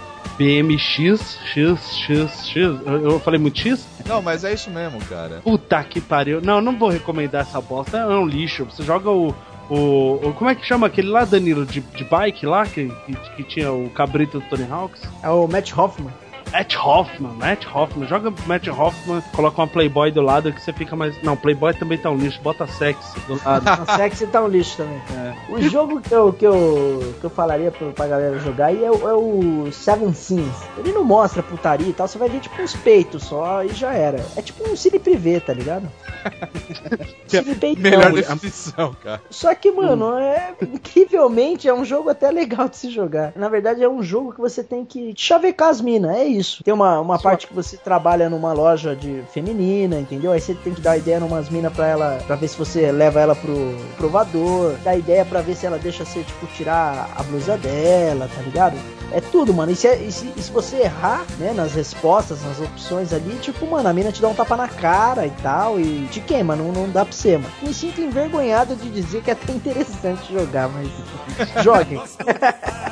[0.44, 2.56] BMX, X, X, X.
[2.56, 3.86] Eu, eu falei muito X?
[4.06, 5.40] Não, mas é isso mesmo, cara.
[5.44, 6.40] Puta que pariu.
[6.40, 7.98] Não, não vou recomendar essa bosta.
[7.98, 8.64] É um lixo.
[8.64, 9.34] Você joga o.
[9.68, 13.14] O, o- como é que chama aquele lá, Danilo, de, de bike lá, que, que,
[13.36, 15.00] que tinha o cabrito do Tony Hawks?
[15.22, 16.12] É o Matt Hoffman.
[16.52, 18.08] Matt Hoffman, Matt Hoffman.
[18.08, 21.20] Joga Matt Hoffman, coloca uma Playboy do lado que você fica mais.
[21.22, 23.68] Não, Playboy também tá um lixo, bota sexy do lado.
[23.68, 25.00] A sexy tá um lixo também.
[25.48, 28.90] O jogo que eu, que eu, que eu falaria pra, pra galera jogar aí é,
[28.90, 30.52] o- é o Seven Sins.
[30.76, 33.92] Ele não mostra putaria e tal, você vai ver tipo uns peitos só e já
[33.92, 34.24] era.
[34.36, 35.88] É tipo um cine privê, tá ligado?
[37.28, 37.82] cine peitão.
[37.82, 39.22] Melhor definição, cara.
[39.30, 43.32] Só que, mano, é incrivelmente é um jogo até legal de se jogar.
[43.36, 46.39] Na verdade, é um jogo que você tem que chavecar as minas, é isso.
[46.64, 50.32] Tem uma, uma parte que você trabalha numa loja de feminina, entendeu?
[50.32, 53.20] Aí você tem que dar ideia numas minas pra ela, pra ver se você leva
[53.20, 57.56] ela pro provador, dá ideia pra ver se ela deixa você, tipo, tirar a blusa
[57.56, 58.76] dela, tá ligado?
[59.12, 59.72] É tudo, mano.
[59.72, 63.66] E se, e se, e se você errar, né, nas respostas, nas opções ali, tipo,
[63.66, 66.72] mano, a mina te dá um tapa na cara e tal, e te queima, não,
[66.72, 67.52] não dá pra você, mano.
[67.62, 70.88] Me sinto envergonhado de dizer que é até interessante jogar, mas
[71.62, 72.00] joguem.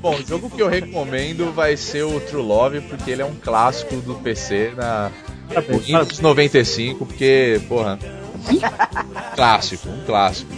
[0.00, 3.34] Bom, o jogo que eu recomendo vai ser o True Love, porque ele é um
[3.34, 5.10] clássico do PC na
[5.72, 7.98] o Windows 95, porque, porra.
[9.34, 10.50] clássico, um clássico.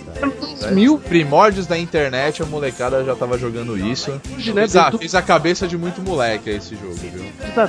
[0.60, 0.72] Cara.
[0.72, 4.10] Mil primórdios da internet, a molecada já tava jogando isso.
[4.10, 4.20] né,
[4.62, 7.24] Fez a, fez a cabeça de muito moleque esse jogo, viu?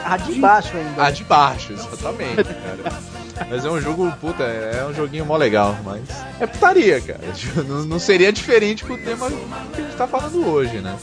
[0.05, 1.03] A de baixo ainda.
[1.03, 3.18] A de baixo, exatamente, cara.
[3.49, 6.01] Mas é um jogo, puta, é um joguinho mó legal, mas
[6.39, 7.19] é putaria, cara.
[7.67, 9.29] Não, não seria diferente com o tema
[9.73, 10.95] que a gente tá falando hoje, né?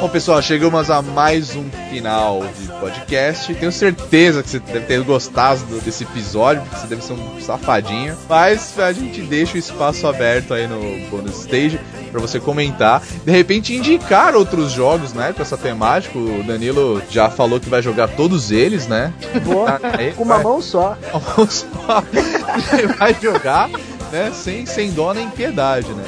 [0.00, 3.52] Bom, pessoal, chegamos a mais um final de podcast.
[3.52, 7.40] Tenho certeza que você deve ter gostado do- desse episódio, porque você deve ser um
[7.40, 8.16] safadinho.
[8.28, 10.80] Mas a gente deixa o espaço aberto aí no
[11.10, 11.80] bonus stage
[12.12, 13.02] pra você comentar.
[13.24, 15.32] De repente indicar outros jogos, né?
[15.34, 16.16] Com essa temática.
[16.16, 19.12] O Danilo já falou que vai jogar todos eles, né?
[19.44, 20.96] Boa, Aí, com uma vai- mão só.
[21.12, 22.04] Vamos só.
[22.78, 23.68] Ele vai jogar,
[24.12, 26.04] né, sem, sem dó nem piedade, né?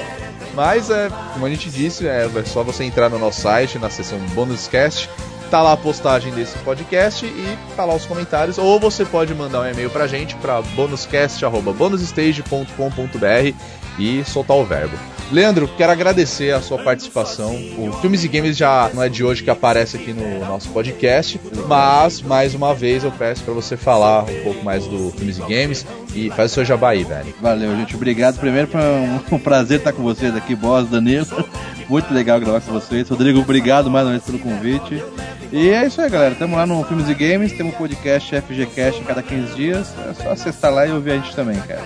[0.61, 3.89] Mas, é, como a gente disse, é, é só você entrar no nosso site, na
[3.89, 5.09] seção Bonus Cast,
[5.51, 9.63] tá lá a postagem desse podcast e tá lá os comentários, ou você pode mandar
[9.63, 13.57] um e-mail pra gente pra bonuscast.bonusstage.com.br
[13.99, 14.99] e soltar o verbo.
[15.31, 17.55] Leandro, quero agradecer a sua participação.
[17.79, 21.41] O Filmes e Games já não é de hoje que aparece aqui no nosso podcast,
[21.69, 25.41] mas mais uma vez eu peço pra você falar um pouco mais do Filmes e
[25.43, 27.33] Games e faz o seu jabá aí, velho.
[27.41, 27.95] Valeu, gente.
[27.95, 28.41] Obrigado.
[28.41, 31.27] Primeiro, foi um, um prazer estar com vocês aqui, Boss, Danilo.
[31.89, 33.09] Muito legal gravar com vocês.
[33.09, 35.03] Rodrigo, obrigado mais uma vez pelo convite.
[35.53, 36.33] E é isso aí, galera.
[36.33, 37.53] Estamos lá no Filmes e Games.
[37.53, 39.95] Temos um podcast FGCast a cada 15 dias.
[40.09, 41.83] É só acessar lá e ouvir a gente também, cara.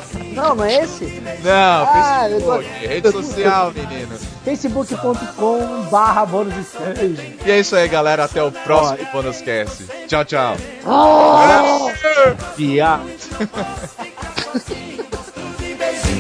[0.32, 1.06] Não, não é esse?
[1.44, 4.18] Não, Ah, Facebook, tô- rede social, menino.
[4.46, 6.54] facebook.com barra bônus.
[7.46, 8.24] E é isso aí, galera.
[8.26, 9.84] Até o próximo Bônus Cast.
[10.08, 10.56] Tchau, tchau.
[12.58, 13.04] Viado.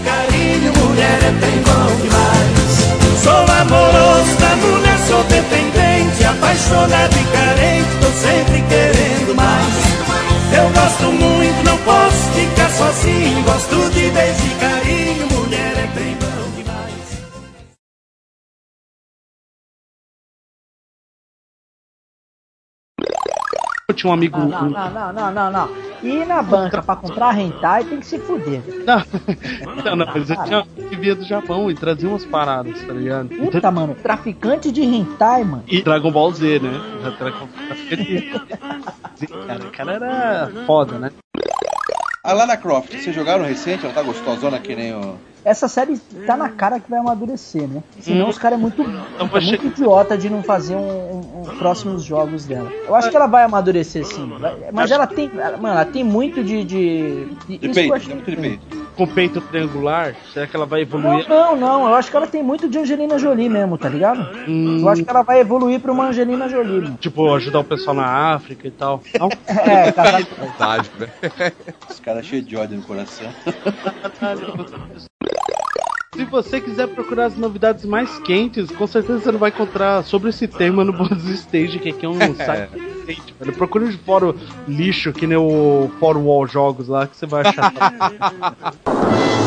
[0.04, 3.22] carinho, mulher é bem bom demais.
[3.24, 9.92] Sou amoroso da mulher, sou dependente, apaixonado e carente, tô sempre querendo mais.
[10.54, 14.01] Eu gosto muito, não posso ficar sozinho, gosto de
[23.92, 24.40] Eu tinha um amigo.
[24.40, 25.70] Não, não, não, não, não, não, não.
[26.02, 28.64] Ir na banca pra comprar hentai tem que se fuder.
[28.86, 29.04] Não,
[29.84, 33.28] não, não, mas eu tinha que via do Japão e trazia umas paradas, tá ligado?
[33.30, 35.64] Puta, mano, traficante de hentai, mano.
[35.68, 36.72] E Dragon Ball Z, né?
[37.20, 37.48] Dragon
[39.18, 41.12] Z, cara, o cara era foda, né?
[42.24, 43.84] A Lara Croft, vocês jogaram recente?
[43.84, 45.16] Ela tá gostosona que nem o.
[45.44, 45.98] Essa série
[46.28, 47.82] tá na cara que vai amadurecer, né?
[48.00, 48.30] Senão Hum.
[48.30, 52.46] os caras é muito, é muito idiota de não fazer um, um- um próximos jogos
[52.46, 52.72] dela.
[52.88, 54.32] Eu acho que ela vai amadurecer sim.
[54.72, 55.32] Mas ela tem.
[55.34, 56.64] Mano, ela tem muito de.
[56.64, 58.81] De, de, De peito, acho tem muito de peito.
[58.96, 61.28] Com peito triangular, será que ela vai Não, evoluir?
[61.30, 61.88] não, não.
[61.88, 64.20] Eu acho que ela tem muito de Angelina Jolie mesmo, tá ligado?
[64.48, 66.98] Hum, Eu acho que ela vai evoluir pra uma Angelina Jolie, mano.
[67.00, 69.02] Tipo, ajudar o pessoal na África e tal.
[69.20, 69.30] Não?
[69.48, 70.24] É, casar.
[70.38, 71.08] Vontade, né?
[71.90, 73.28] Os caras cheios de ódio no coração.
[76.14, 80.30] Se você quiser procurar as novidades mais quentes, com certeza você não vai encontrar sobre
[80.30, 83.54] esse tema no Bônus Stage, que aqui é um site recente, velho.
[83.54, 84.34] Procure de fórum
[84.68, 87.72] lixo, que nem o Fórum Wall Jogos lá, que você vai achar.